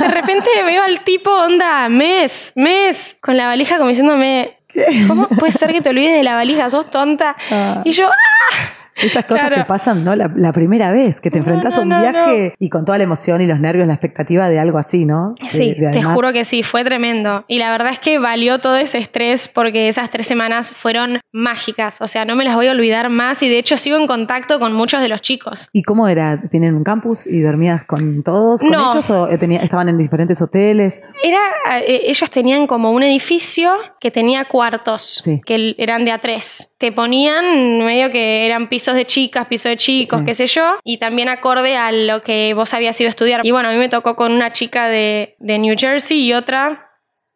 De 0.00 0.08
repente 0.08 0.48
veo 0.64 0.82
al 0.82 1.00
tipo, 1.00 1.30
onda, 1.30 1.88
mes, 1.90 2.52
mes, 2.56 3.16
con 3.20 3.36
la 3.36 3.46
valija 3.46 3.76
como 3.76 3.90
diciéndome, 3.90 4.56
¿cómo 5.06 5.28
puede 5.28 5.52
ser 5.52 5.72
que 5.72 5.82
te 5.82 5.90
olvides 5.90 6.16
de 6.16 6.22
la 6.22 6.36
valija? 6.36 6.70
¿Sos 6.70 6.90
tonta? 6.90 7.36
Ah. 7.50 7.82
Y 7.84 7.90
yo, 7.90 8.08
¡ah! 8.08 8.83
Esas 8.96 9.24
cosas 9.24 9.48
Claro. 9.48 9.56
que 9.56 9.64
pasan, 9.64 10.04
¿no? 10.04 10.14
La, 10.14 10.30
la 10.36 10.52
primera 10.52 10.90
vez 10.92 11.20
que 11.20 11.30
te 11.30 11.38
enfrentas 11.38 11.74
no, 11.74 11.80
a 11.80 11.82
un 11.82 11.88
no, 11.88 12.00
viaje 12.00 12.54
y 12.58 12.68
con 12.68 12.84
toda 12.84 12.96
la 12.98 13.04
emoción 13.04 13.40
y 13.42 13.46
los 13.46 13.58
nervios, 13.60 13.86
la 13.88 13.94
expectativa 13.94 14.48
de 14.48 14.58
algo 14.60 14.78
así, 14.78 15.04
¿no? 15.04 15.34
Sí, 15.50 15.70
de 15.70 15.74
te 15.74 15.86
además- 15.88 16.14
juro 16.14 16.32
que 16.32 16.44
sí, 16.44 16.62
fue 16.62 16.84
tremendo. 16.84 17.44
Y 17.48 17.58
la 17.58 17.70
verdad 17.72 17.92
es 17.92 17.98
que 17.98 18.18
valió 18.18 18.60
todo 18.60 18.76
ese 18.76 18.98
estrés 18.98 19.48
porque 19.48 19.88
esas 19.88 20.10
tres 20.10 20.26
semanas 20.26 20.72
fueron 20.72 21.20
mágicas. 21.32 22.00
O 22.00 22.08
sea, 22.08 22.24
no 22.24 22.36
me 22.36 22.44
las 22.44 22.54
voy 22.54 22.68
a 22.68 22.70
olvidar 22.70 23.08
más 23.10 23.42
y 23.42 23.48
de 23.48 23.58
hecho 23.58 23.76
sigo 23.76 23.96
en 23.98 24.06
contacto 24.06 24.58
con 24.58 24.72
muchos 24.72 25.00
de 25.00 25.08
los 25.08 25.20
chicos. 25.22 25.68
¿Y 25.72 25.82
cómo 25.82 26.06
era? 26.08 26.40
¿Tienen 26.50 26.74
un 26.74 26.84
campus 26.84 27.26
y 27.26 27.40
dormías 27.40 27.84
con 27.84 28.22
todos, 28.22 28.60
con 28.62 28.72
ellos 28.74 29.10
o 29.10 29.28
eh, 29.28 29.38
tenía- 29.38 29.60
estaban 29.60 29.88
en 29.88 29.98
diferentes 29.98 30.40
hoteles? 30.40 31.00
Era, 31.22 31.40
eh, 31.80 32.02
ellos 32.06 32.30
tenían 32.30 32.66
como 32.66 32.92
un 32.92 33.02
edificio 33.02 33.72
que 34.00 34.10
tenía 34.10 34.44
cuartos, 34.44 35.20
Sí. 35.24 35.40
que 35.44 35.74
eran 35.78 36.04
de 36.04 36.12
a 36.12 36.18
tres. 36.20 36.73
Te 36.84 36.92
ponían 36.92 37.78
medio 37.78 38.10
que 38.10 38.44
eran 38.44 38.68
pisos 38.68 38.94
de 38.94 39.06
chicas, 39.06 39.46
pisos 39.46 39.70
de 39.70 39.78
chicos, 39.78 40.18
Sí. 40.18 40.26
qué 40.26 40.34
sé 40.34 40.46
yo, 40.46 40.76
y 40.84 40.98
también 40.98 41.30
acorde 41.30 41.78
a 41.78 41.90
lo 41.92 42.22
que 42.22 42.52
vos 42.52 42.74
habías 42.74 43.00
ido 43.00 43.08
a 43.08 43.10
estudiar. 43.10 43.40
Y 43.42 43.52
bueno, 43.52 43.70
a 43.70 43.72
mí 43.72 43.78
me 43.78 43.88
tocó 43.88 44.16
con 44.16 44.32
una 44.32 44.52
chica 44.52 44.86
de, 44.90 45.34
de 45.38 45.58
New 45.58 45.76
Jersey 45.78 46.18
y 46.20 46.34
otra 46.34 46.90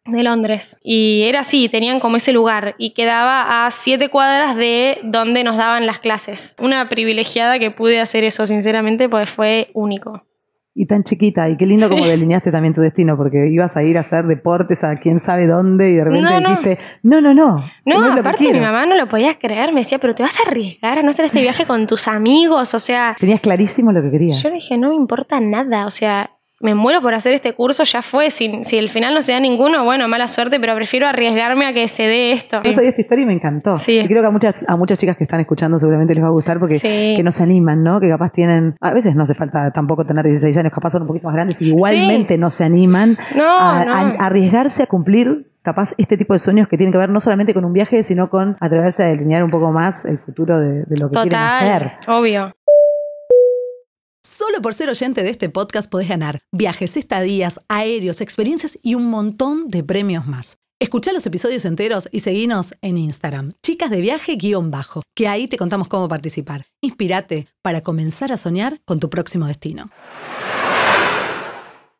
de 0.05 0.21
Londres. 0.21 0.79
Y 0.83 1.23
era 1.23 1.39
así, 1.39 1.67
tenían 1.67 1.99
como 1.99 2.17
ese 2.17 2.31
lugar 2.31 2.75
y 2.77 2.91
quedaba 2.91 3.65
a 3.65 3.71
siete 3.71 4.09
cuadras 4.09 4.55
de 4.55 4.99
donde 5.01 5.43
nos 5.43 5.57
daban 5.57 5.87
las 5.87 5.97
clases. 5.97 6.55
Una 6.59 6.87
privilegiada 6.87 7.57
que 7.57 7.71
pude 7.71 7.99
hacer 7.99 8.23
eso, 8.23 8.45
sinceramente, 8.45 9.09
pues 9.09 9.31
fue 9.31 9.71
único. 9.73 10.27
Y 10.75 10.85
tan 10.85 11.03
chiquita, 11.03 11.49
y 11.49 11.57
qué 11.57 11.65
lindo 11.65 11.89
como 11.89 12.05
delineaste 12.05 12.51
también 12.51 12.73
tu 12.73 12.79
destino, 12.81 13.17
porque 13.17 13.49
ibas 13.51 13.75
a 13.75 13.83
ir 13.83 13.97
a 13.97 14.01
hacer 14.01 14.25
deportes 14.25 14.83
a 14.83 14.95
quién 14.97 15.19
sabe 15.19 15.45
dónde 15.47 15.89
y 15.89 15.95
de 15.95 16.03
repente 16.05 16.29
No, 16.29 16.39
no. 16.39 16.49
dijiste, 16.49 16.77
no, 17.03 17.19
no, 17.21 17.33
no, 17.33 17.65
No, 17.85 18.11
aparte 18.13 18.43
mi 18.43 18.49
quiero". 18.51 18.61
mamá 18.65 18.85
no 18.85 18.95
lo 18.95 19.09
podía 19.09 19.37
creer, 19.39 19.73
me 19.73 19.81
decía, 19.81 19.97
pero 19.99 20.15
te 20.15 20.23
vas 20.23 20.37
a 20.39 20.47
arriesgar 20.49 20.99
a 20.99 21.01
no 21.01 21.09
hacer 21.09 21.25
este 21.25 21.41
viaje 21.41 21.65
con 21.65 21.85
tus 21.87 22.07
amigos, 22.07 22.73
o 22.75 22.79
sea, 22.79 23.15
Tenías 23.19 23.41
clarísimo 23.41 23.91
lo 23.91 24.01
que 24.01 24.11
querías. 24.11 24.41
yo 24.43 24.51
dije, 24.51 24.77
no 24.77 24.89
me 24.89 24.95
importa 24.95 25.39
nada, 25.41 25.85
o 25.85 25.91
sea, 25.91 26.29
me 26.61 26.75
muero 26.75 27.01
por 27.01 27.13
hacer 27.13 27.33
este 27.33 27.53
curso, 27.53 27.83
ya 27.83 28.01
fue, 28.01 28.31
si, 28.31 28.63
si 28.63 28.77
el 28.77 28.89
final 28.89 29.13
no 29.13 29.21
se 29.21 29.31
da 29.31 29.39
ninguno, 29.39 29.83
bueno, 29.85 30.07
mala 30.07 30.27
suerte, 30.27 30.59
pero 30.59 30.75
prefiero 30.75 31.07
arriesgarme 31.07 31.65
a 31.65 31.73
que 31.73 31.87
se 31.87 32.03
dé 32.03 32.31
esto. 32.33 32.61
No 32.65 32.71
sabía 32.71 32.89
esta 32.89 33.01
historia 33.01 33.23
y 33.23 33.25
me 33.25 33.33
encantó. 33.33 33.77
Sí. 33.77 33.93
Y 33.99 34.07
creo 34.07 34.21
que 34.21 34.27
a 34.27 34.31
muchas, 34.31 34.65
a 34.67 34.75
muchas 34.75 34.97
chicas 34.97 35.15
que 35.17 35.23
están 35.23 35.39
escuchando 35.39 35.79
seguramente 35.79 36.13
les 36.13 36.23
va 36.23 36.27
a 36.27 36.31
gustar 36.31 36.59
porque 36.59 36.79
Sí. 36.79 37.13
que 37.15 37.23
no 37.23 37.31
se 37.31 37.43
animan, 37.43 37.83
¿no? 37.83 37.99
Que 37.99 38.09
capaz 38.09 38.31
tienen, 38.31 38.75
a 38.81 38.93
veces 38.93 39.15
no 39.15 39.23
hace 39.23 39.35
falta 39.35 39.71
tampoco 39.71 40.05
tener 40.05 40.25
16 40.25 40.57
años, 40.57 40.73
capaz 40.73 40.89
son 40.91 41.03
un 41.03 41.07
poquito 41.07 41.27
más 41.27 41.35
grandes 41.35 41.61
y 41.61 41.69
igualmente 41.69 42.37
no 42.37 42.49
se 42.49 42.63
animan 42.65 43.17
No, 43.37 43.57
a, 43.59 43.85
no. 43.85 43.93
a- 43.93 43.99
a 44.23 44.25
arriesgarse 44.25 44.83
a 44.83 44.87
cumplir 44.87 45.45
capaz 45.61 45.93
este 45.97 46.15
tipo 46.17 46.33
de 46.33 46.39
sueños 46.39 46.67
que 46.69 46.77
tienen 46.77 46.91
que 46.93 46.97
ver 46.97 47.09
no 47.09 47.19
solamente 47.19 47.53
con 47.53 47.65
un 47.65 47.73
viaje, 47.73 48.01
sino 48.03 48.29
con 48.29 48.55
atreverse 48.61 49.03
a 49.03 49.07
delinear 49.07 49.43
un 49.43 49.51
poco 49.51 49.71
más 49.71 50.05
el 50.05 50.17
futuro 50.17 50.57
de, 50.59 50.83
de 50.85 50.97
lo 50.97 51.09
que 51.11 51.19
quieren 51.21 51.35
hacer. 51.35 51.91
Total, 51.99 52.15
obvio. 52.19 52.51
Solo 54.39 54.61
por 54.61 54.73
ser 54.73 54.87
oyente 54.87 55.21
de 55.21 55.31
este 55.31 55.49
podcast 55.49 55.91
podés 55.91 56.07
ganar 56.07 56.39
viajes, 56.53 56.95
estadías, 56.95 57.59
aéreos, 57.67 58.21
experiencias 58.21 58.79
y 58.81 58.95
un 58.95 59.07
montón 59.09 59.67
de 59.67 59.83
premios 59.83 60.27
más. 60.27 60.59
Escucha 60.79 61.11
los 61.11 61.25
episodios 61.25 61.65
enteros 61.65 62.07
y 62.09 62.21
seguinos 62.21 62.73
en 62.81 62.95
Instagram, 62.95 63.51
chicas 63.61 63.89
de 63.89 63.99
viaje 63.99 64.37
guion 64.37 64.71
bajo, 64.71 65.01
que 65.13 65.27
ahí 65.27 65.49
te 65.49 65.57
contamos 65.57 65.89
cómo 65.89 66.07
participar. 66.07 66.67
Inspírate 66.79 67.49
para 67.61 67.81
comenzar 67.81 68.31
a 68.31 68.37
soñar 68.37 68.79
con 68.85 69.01
tu 69.01 69.09
próximo 69.09 69.45
destino. 69.45 69.89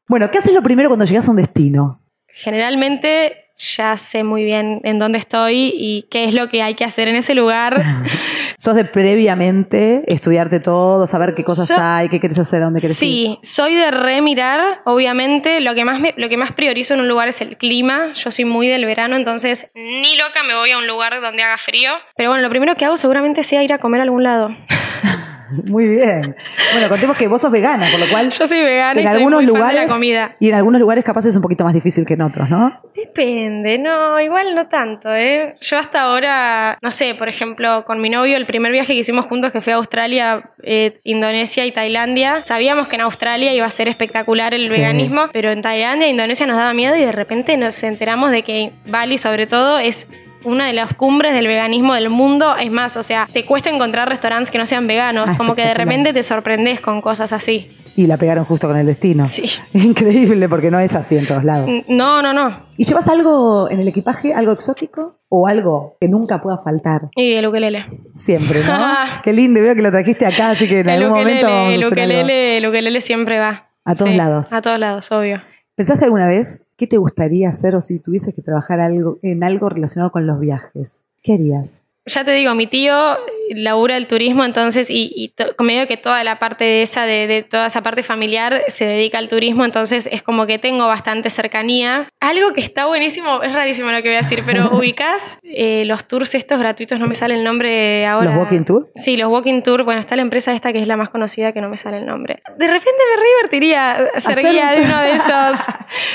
Bueno, 0.08 0.32
¿qué 0.32 0.38
haces 0.38 0.54
lo 0.54 0.64
primero 0.64 0.88
cuando 0.88 1.04
llegas 1.04 1.28
a 1.28 1.32
un 1.32 1.38
destino? 1.38 2.00
Generalmente 2.26 3.49
ya 3.60 3.98
sé 3.98 4.24
muy 4.24 4.44
bien 4.44 4.80
en 4.84 5.00
dónde 5.00 5.20
estoy 5.20 5.72
y 5.76 6.08
qué 6.10 6.26
es 6.26 6.34
lo 6.34 6.50
que 6.50 6.64
hay 6.64 6.76
que 6.76 6.86
hacer 6.86 7.08
en 7.08 7.16
ese 7.18 7.36
lugar. 7.36 7.82
¿Sos 8.58 8.76
de 8.76 8.86
previamente 8.86 10.04
estudiarte 10.08 10.60
todo, 10.60 11.08
saber 11.08 11.34
qué 11.34 11.44
cosas 11.44 11.72
hay, 11.78 12.10
qué 12.10 12.20
quieres 12.20 12.40
hacer, 12.40 12.62
dónde 12.62 12.80
quieres 12.80 13.02
ir? 13.04 13.10
Sí, 13.10 13.40
soy 13.42 13.76
de 13.76 13.92
remirar, 13.92 14.82
obviamente. 14.86 15.60
Lo 15.62 15.76
que, 15.76 15.86
más 15.86 16.02
lo 16.16 16.30
que 16.30 16.38
más 16.38 16.54
priorizo 16.54 16.94
en 16.94 17.02
un 17.02 17.08
lugar 17.08 17.28
es 17.28 17.42
el 17.42 17.58
clima. 17.58 18.14
Yo 18.16 18.32
soy 18.32 18.46
muy 18.46 18.68
del 18.68 18.86
verano, 18.86 19.16
entonces 19.16 19.68
ni 19.76 20.18
loca 20.18 20.44
me 20.48 20.56
voy 20.56 20.72
a 20.72 20.78
un 20.78 20.88
lugar 20.88 21.22
donde 21.22 21.44
haga 21.44 21.58
frío. 21.58 21.92
Pero 22.16 22.30
bueno, 22.30 22.42
lo 22.42 22.50
primero 22.50 22.76
que 22.76 22.86
hago 22.86 22.98
seguramente 22.98 23.44
sea 23.44 23.64
ir 23.64 23.74
a 23.74 23.78
comer 23.78 24.02
a 24.02 24.04
algún 24.04 24.24
lado. 24.24 24.50
Muy 25.66 25.88
bien. 25.88 26.36
Bueno, 26.74 26.90
contemos 26.90 27.18
que 27.18 27.28
vos 27.28 27.42
sos 27.42 27.52
vegana, 27.52 27.88
por 27.92 28.00
lo 28.00 28.08
cual. 28.08 28.30
Yo 28.30 28.48
soy 28.48 28.62
vegana 28.62 29.00
en 29.00 29.06
y 29.06 29.10
algunos 29.10 29.40
soy 29.40 29.46
muy 29.46 29.56
lugares, 29.56 29.78
fan 29.78 29.82
de 29.82 29.88
la 29.88 29.94
comida. 29.94 30.36
Y 30.40 30.50
en 30.50 30.56
algunos 30.56 30.82
lugares 30.82 31.04
capaz 31.04 31.26
es 31.26 31.36
un 31.36 31.42
poquito 31.42 31.64
más 31.64 31.74
difícil 31.74 32.06
que 32.06 32.14
en 32.14 32.22
otros, 32.22 32.50
¿no? 32.50 32.82
Depende, 32.96 33.78
no, 33.78 34.20
igual 34.20 34.56
no 34.56 34.68
tanto, 34.68 35.14
¿eh? 35.14 35.56
Yo 35.62 35.78
hasta 35.78 36.02
ahora, 36.02 36.78
no 36.82 36.92
sé, 36.92 37.16
por 37.16 37.30
ejemplo, 37.30 37.86
con 37.86 38.02
mi 38.02 38.10
novio, 38.10 38.38
el 38.38 38.46
primer 38.46 38.72
viaje 38.72 38.94
que 38.94 39.00
hicimos 39.00 39.26
juntos, 39.26 39.52
que 39.52 39.62
fue 39.62 39.74
a 39.74 39.78
Australia, 39.78 40.52
eh, 40.64 41.00
Indonesia 41.04 41.66
y 41.66 41.72
Tailandia, 41.72 42.44
sabíamos 42.44 42.88
que 42.88 42.96
en 42.96 43.02
Australia 43.02 43.54
iba 43.54 43.66
a 43.66 43.72
ser 43.72 43.88
espectacular 43.88 44.54
el 44.54 44.70
veganismo, 44.70 45.28
pero 45.32 45.52
en 45.52 45.62
Tailandia 45.62 46.08
e 46.08 46.10
Indonesia 46.10 46.46
nos 46.46 46.58
daba 46.58 46.74
miedo 46.74 46.96
y 46.96 47.02
de 47.02 47.12
repente 47.12 47.58
nos 47.58 47.82
enteramos 47.84 48.32
de 48.32 48.44
que 48.44 48.72
Bali, 48.88 49.18
sobre 49.18 49.48
todo, 49.48 49.80
es 49.80 50.10
una 50.44 50.68
de 50.68 50.74
las 50.74 50.96
cumbres 50.96 51.34
del 51.34 51.48
veganismo 51.48 51.94
del 51.94 52.10
mundo. 52.10 52.56
Es 52.56 52.72
más, 52.72 52.96
o 52.98 53.04
sea, 53.04 53.28
te 53.32 53.46
cuesta 53.46 53.70
encontrar 53.70 54.10
restaurantes 54.10 54.50
que 54.50 54.58
no 54.58 54.66
sean 54.66 54.88
veganos. 54.88 55.30
Ah, 55.30 55.38
como 55.38 55.56
que 55.56 55.64
de 55.64 55.74
repente 55.74 56.14
te 56.14 56.24
sorprendes 56.24 56.82
con 56.82 57.02
cosas 57.02 57.34
así. 57.34 57.70
Y 57.96 58.08
la 58.08 58.18
pegaron 58.18 58.46
justo 58.46 58.68
con 58.68 58.78
el 58.78 58.86
destino. 58.86 59.26
Sí. 59.26 59.50
Increíble, 59.74 60.48
porque 60.48 60.72
no 60.72 60.80
es 60.80 60.96
así 60.96 61.18
en 61.18 61.28
todos 61.28 61.44
lados. 61.44 61.70
No, 61.88 62.22
no, 62.22 62.34
no. 62.34 62.70
¿Y 62.78 62.86
llevas 62.86 63.08
algo 63.08 63.70
en 63.70 63.82
el 63.82 63.88
equipaje, 63.88 64.34
algo 64.34 64.54
exótico? 64.54 65.18
¿O 65.28 65.48
algo 65.48 65.98
que 66.00 66.08
nunca 66.08 66.42
pueda 66.42 66.58
faltar? 66.58 67.10
Y 67.16 67.34
el 67.34 67.46
ukelele. 67.46 67.86
Siempre, 68.16 68.64
¿no? 68.64 68.78
Qué 69.24 69.34
lindo, 69.34 69.62
veo 69.62 69.76
que 69.76 69.82
lo 69.82 69.92
trajiste 69.92 70.26
acá, 70.26 70.52
así 70.52 70.68
que 70.68 70.80
en 70.80 70.90
algún 70.90 71.10
momento. 71.10 71.48
el 71.70 71.86
ukelele, 71.86 72.58
el 72.58 72.68
ukelele 72.68 73.02
siempre 73.02 73.38
va. 73.40 73.70
A 73.86 73.96
todos 73.96 74.14
lados. 74.14 74.54
A 74.54 74.62
todos 74.62 74.80
lados, 74.80 75.12
obvio. 75.12 75.42
¿Pensaste 75.76 76.06
alguna 76.06 76.28
vez 76.28 76.66
qué 76.80 76.88
te 76.88 76.98
gustaría 76.98 77.50
hacer 77.50 77.76
o 77.76 77.82
si 77.82 78.00
tuvieses 78.00 78.34
que 78.34 78.42
trabajar 78.42 78.80
algo, 78.80 79.20
en 79.22 79.44
algo 79.44 79.68
relacionado 79.68 80.12
con 80.12 80.26
los 80.26 80.40
viajes? 80.40 81.04
¿Qué 81.22 81.34
harías? 81.34 81.84
Ya 82.10 82.24
te 82.24 82.32
digo, 82.32 82.56
mi 82.56 82.68
tío 82.68 83.18
labura 83.56 83.98
el 83.98 84.08
turismo, 84.08 84.46
entonces, 84.46 84.90
y, 84.90 85.12
y 85.16 85.34
medio 85.64 85.88
que 85.88 85.98
toda 85.98 86.24
la 86.24 86.40
parte 86.40 86.64
de 86.64 86.82
esa, 86.84 87.06
de, 87.06 87.46
toda 87.50 87.68
esa 87.68 87.82
parte 87.82 88.04
familiar 88.04 88.64
se 88.68 88.86
dedica 88.86 89.18
al 89.18 89.28
turismo, 89.28 89.66
entonces 89.66 90.08
es 90.12 90.24
como 90.24 90.46
que 90.46 90.60
tengo 90.60 90.88
bastante 90.88 91.30
cercanía. 91.30 92.10
Algo 92.20 92.54
que 92.54 92.62
está 92.62 92.86
buenísimo, 92.86 93.42
es 93.42 93.54
rarísimo 93.54 93.92
lo 93.92 94.02
que 94.02 94.10
voy 94.10 94.18
a 94.18 94.22
decir, 94.22 94.44
pero 94.46 94.70
ubicás 94.78 95.40
eh, 95.44 95.84
los 95.86 96.08
tours 96.08 96.36
estos 96.36 96.60
gratuitos, 96.60 97.00
no 97.00 97.08
me 97.08 97.16
sale 97.16 97.36
el 97.36 97.44
nombre 97.44 98.06
ahora. 98.06 98.32
¿Los 98.32 98.40
walking 98.40 98.64
tour? 98.64 98.92
Sí, 98.96 99.18
los 99.18 99.30
walking 99.30 99.62
tour, 99.62 99.84
bueno, 99.84 100.02
está 100.02 100.16
la 100.16 100.22
empresa 100.22 100.54
esta 100.54 100.72
que 100.74 100.80
es 100.80 100.88
la 100.88 100.98
más 100.98 101.10
conocida 101.10 101.52
que 101.52 101.62
no 101.62 101.70
me 101.70 101.78
sale 101.78 101.98
el 101.98 102.06
nombre. 102.06 102.42
De 102.58 102.68
repente 102.68 103.00
me 103.18 103.24
divertiría 103.24 103.98
ser 104.18 104.40
guía 104.40 104.72
de 104.72 104.82
uno 104.82 105.00
de 105.02 105.12
esos. 105.16 105.66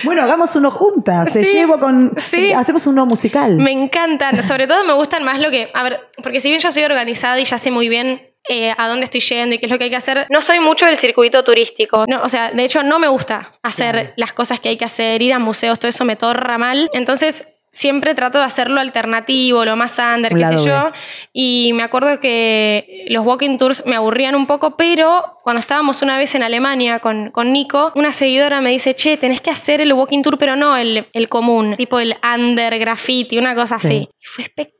bueno, 0.04 0.22
hagamos 0.22 0.54
uno 0.56 0.70
juntas, 0.70 1.32
se 1.32 1.44
llevo 1.44 1.78
con... 1.78 2.12
Sí. 2.16 2.52
Hacemos 2.52 2.86
uno 2.86 3.06
musical. 3.06 3.56
Me 3.56 3.72
encantan, 3.72 4.42
sobre 4.42 4.66
todo 4.66 4.84
me 4.84 4.92
gustan 4.92 5.24
más 5.24 5.40
lo 5.40 5.50
que... 5.50 5.70
A 5.74 5.82
ver, 5.84 6.00
porque 6.22 6.40
si 6.40 6.48
bien 6.48 6.60
yo 6.60 6.70
soy 6.72 6.82
organizada, 6.82 7.38
y 7.38 7.44
ya 7.44 7.58
sé 7.58 7.70
muy 7.70 7.88
bien 7.88 8.34
eh, 8.48 8.74
a 8.76 8.88
dónde 8.88 9.04
estoy 9.04 9.20
yendo 9.20 9.54
y 9.54 9.58
qué 9.58 9.66
es 9.66 9.72
lo 9.72 9.78
que 9.78 9.84
hay 9.84 9.90
que 9.90 9.96
hacer. 9.96 10.26
No 10.30 10.42
soy 10.42 10.60
mucho 10.60 10.84
del 10.84 10.98
circuito 10.98 11.42
turístico. 11.44 12.04
No, 12.08 12.22
o 12.22 12.28
sea, 12.28 12.50
de 12.50 12.64
hecho 12.64 12.82
no 12.82 12.98
me 12.98 13.08
gusta 13.08 13.54
hacer 13.62 14.12
las 14.16 14.32
cosas 14.32 14.60
que 14.60 14.68
hay 14.68 14.76
que 14.76 14.84
hacer, 14.84 15.22
ir 15.22 15.32
a 15.32 15.38
museos, 15.38 15.78
todo 15.78 15.88
eso 15.88 16.04
me 16.04 16.16
torra 16.16 16.58
mal. 16.58 16.90
Entonces 16.92 17.46
siempre 17.74 18.14
trato 18.14 18.38
de 18.38 18.44
hacerlo 18.44 18.80
alternativo, 18.80 19.64
lo 19.64 19.74
más 19.74 19.98
under, 19.98 20.32
qué 20.32 20.46
sé 20.46 20.64
yo. 20.64 20.92
Y 21.32 21.72
me 21.74 21.82
acuerdo 21.82 22.20
que 22.20 23.04
los 23.08 23.26
walking 23.26 23.58
tours 23.58 23.84
me 23.84 23.96
aburrían 23.96 24.36
un 24.36 24.46
poco, 24.46 24.76
pero 24.76 25.38
cuando 25.42 25.58
estábamos 25.58 26.00
una 26.00 26.16
vez 26.16 26.34
en 26.36 26.44
Alemania 26.44 27.00
con, 27.00 27.32
con 27.32 27.52
Nico, 27.52 27.92
una 27.96 28.12
seguidora 28.12 28.60
me 28.60 28.70
dice, 28.70 28.94
che, 28.94 29.16
tenés 29.16 29.40
que 29.40 29.50
hacer 29.50 29.80
el 29.80 29.92
walking 29.92 30.22
tour, 30.22 30.38
pero 30.38 30.54
no 30.54 30.76
el, 30.76 31.08
el 31.12 31.28
común, 31.28 31.74
tipo 31.76 31.98
el 31.98 32.16
under, 32.22 32.78
graffiti, 32.78 33.38
una 33.38 33.56
cosa 33.56 33.74
así. 33.74 34.08
Y 34.20 34.26
fue 34.26 34.44
espectacular, 34.44 34.73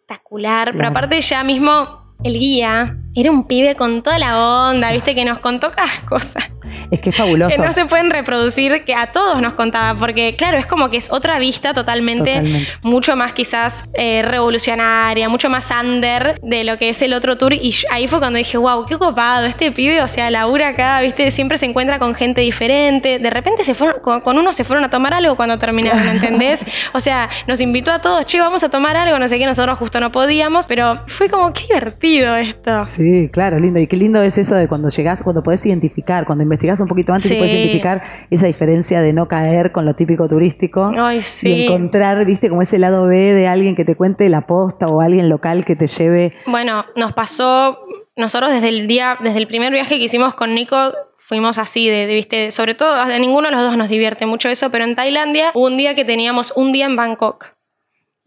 pero 0.72 0.88
aparte 0.88 1.20
ya 1.20 1.44
mismo 1.44 2.16
el 2.22 2.38
guía 2.38 2.96
era 3.14 3.30
un 3.30 3.46
pibe 3.46 3.74
con 3.76 4.02
toda 4.02 4.18
la 4.18 4.68
onda, 4.68 4.92
viste, 4.92 5.14
que 5.14 5.24
nos 5.24 5.38
contó 5.38 5.70
cada 5.72 6.06
cosa. 6.08 6.40
Es 6.90 7.00
que 7.00 7.10
es 7.10 7.16
fabuloso. 7.16 7.56
Que 7.56 7.62
no 7.62 7.72
se 7.72 7.86
pueden 7.86 8.10
reproducir, 8.10 8.84
que 8.84 8.94
a 8.94 9.06
todos 9.08 9.40
nos 9.40 9.54
contaba, 9.54 9.98
porque 9.98 10.36
claro, 10.36 10.58
es 10.58 10.66
como 10.66 10.88
que 10.90 10.96
es 10.96 11.10
otra 11.10 11.38
vista 11.38 11.74
totalmente, 11.74 12.66
mucho 12.82 13.16
más 13.16 13.32
quizás 13.32 13.84
eh, 13.94 14.22
revolucionaria, 14.22 15.28
mucho 15.28 15.48
más 15.48 15.70
under 15.70 16.40
de 16.42 16.64
lo 16.64 16.78
que 16.78 16.90
es 16.90 17.02
el 17.02 17.12
otro 17.12 17.36
tour. 17.36 17.52
Y 17.52 17.74
ahí 17.90 18.08
fue 18.08 18.18
cuando 18.18 18.38
dije, 18.38 18.58
wow, 18.58 18.86
qué 18.86 18.98
copado, 18.98 19.46
este 19.46 19.72
pibe, 19.72 20.02
o 20.02 20.08
sea, 20.08 20.30
labura 20.30 20.68
acá, 20.68 21.00
viste, 21.00 21.30
siempre 21.30 21.58
se 21.58 21.66
encuentra 21.66 21.98
con 21.98 22.14
gente 22.14 22.40
diferente. 22.40 23.18
De 23.18 23.30
repente 23.30 23.64
se 23.64 23.74
fueron, 23.74 24.00
con, 24.00 24.38
uno 24.38 24.52
se 24.52 24.64
fueron 24.64 24.84
a 24.84 24.90
tomar 24.90 25.14
algo 25.14 25.36
cuando 25.36 25.58
terminaron, 25.58 26.06
¿entendés? 26.08 26.64
o 26.92 27.00
sea, 27.00 27.30
nos 27.46 27.60
invitó 27.60 27.92
a 27.92 28.00
todos, 28.00 28.26
che, 28.26 28.38
vamos 28.38 28.62
a 28.64 28.68
tomar 28.68 28.96
algo, 28.96 29.18
no 29.18 29.28
sé 29.28 29.38
qué, 29.38 29.46
nosotros 29.46 29.78
justo 29.78 30.00
no 30.00 30.12
podíamos, 30.12 30.66
pero 30.66 30.94
fue 31.06 31.28
como 31.28 31.52
qué 31.52 31.62
divertido 31.68 32.36
esto. 32.36 32.82
Sí, 32.84 33.28
claro, 33.32 33.58
lindo. 33.58 33.80
Y 33.80 33.86
qué 33.86 33.96
lindo 33.96 34.22
es 34.22 34.38
eso 34.38 34.54
de 34.54 34.68
cuando 34.68 34.88
llegás, 34.88 35.22
cuando 35.22 35.42
podés 35.42 35.64
identificar, 35.66 36.24
cuando 36.26 36.44
un 36.80 36.88
poquito 36.88 37.12
antes 37.12 37.30
y 37.30 37.34
puedes 37.36 37.52
identificar 37.52 38.02
esa 38.30 38.46
diferencia 38.46 39.00
de 39.00 39.12
no 39.12 39.28
caer 39.28 39.72
con 39.72 39.84
lo 39.84 39.94
típico 39.94 40.28
turístico. 40.28 40.92
Ay, 40.96 41.22
sí. 41.22 41.48
Y 41.48 41.64
encontrar, 41.64 42.24
viste, 42.24 42.48
como 42.48 42.62
ese 42.62 42.78
lado 42.78 43.06
B 43.06 43.32
de 43.32 43.46
alguien 43.46 43.74
que 43.74 43.84
te 43.84 43.96
cuente 43.96 44.28
la 44.28 44.46
posta 44.46 44.86
o 44.86 45.00
alguien 45.00 45.28
local 45.28 45.64
que 45.64 45.76
te 45.76 45.86
lleve. 45.86 46.34
Bueno, 46.46 46.84
nos 46.96 47.12
pasó, 47.12 47.78
nosotros 48.16 48.50
desde 48.50 48.68
el 48.68 48.86
día, 48.86 49.18
desde 49.22 49.38
el 49.38 49.46
primer 49.46 49.72
viaje 49.72 49.98
que 49.98 50.04
hicimos 50.04 50.34
con 50.34 50.54
Nico, 50.54 50.92
fuimos 51.18 51.58
así, 51.58 51.88
de, 51.88 52.06
viste, 52.06 52.50
sobre 52.50 52.74
todo, 52.74 52.94
a 52.94 53.18
ninguno 53.18 53.48
de 53.48 53.52
los 53.52 53.62
dos 53.62 53.76
nos 53.76 53.88
divierte 53.88 54.26
mucho 54.26 54.48
eso, 54.48 54.70
pero 54.70 54.84
en 54.84 54.94
Tailandia 54.94 55.52
hubo 55.54 55.66
un 55.66 55.76
día 55.76 55.94
que 55.94 56.04
teníamos 56.04 56.52
un 56.54 56.72
día 56.72 56.86
en 56.86 56.96
Bangkok. 56.96 57.54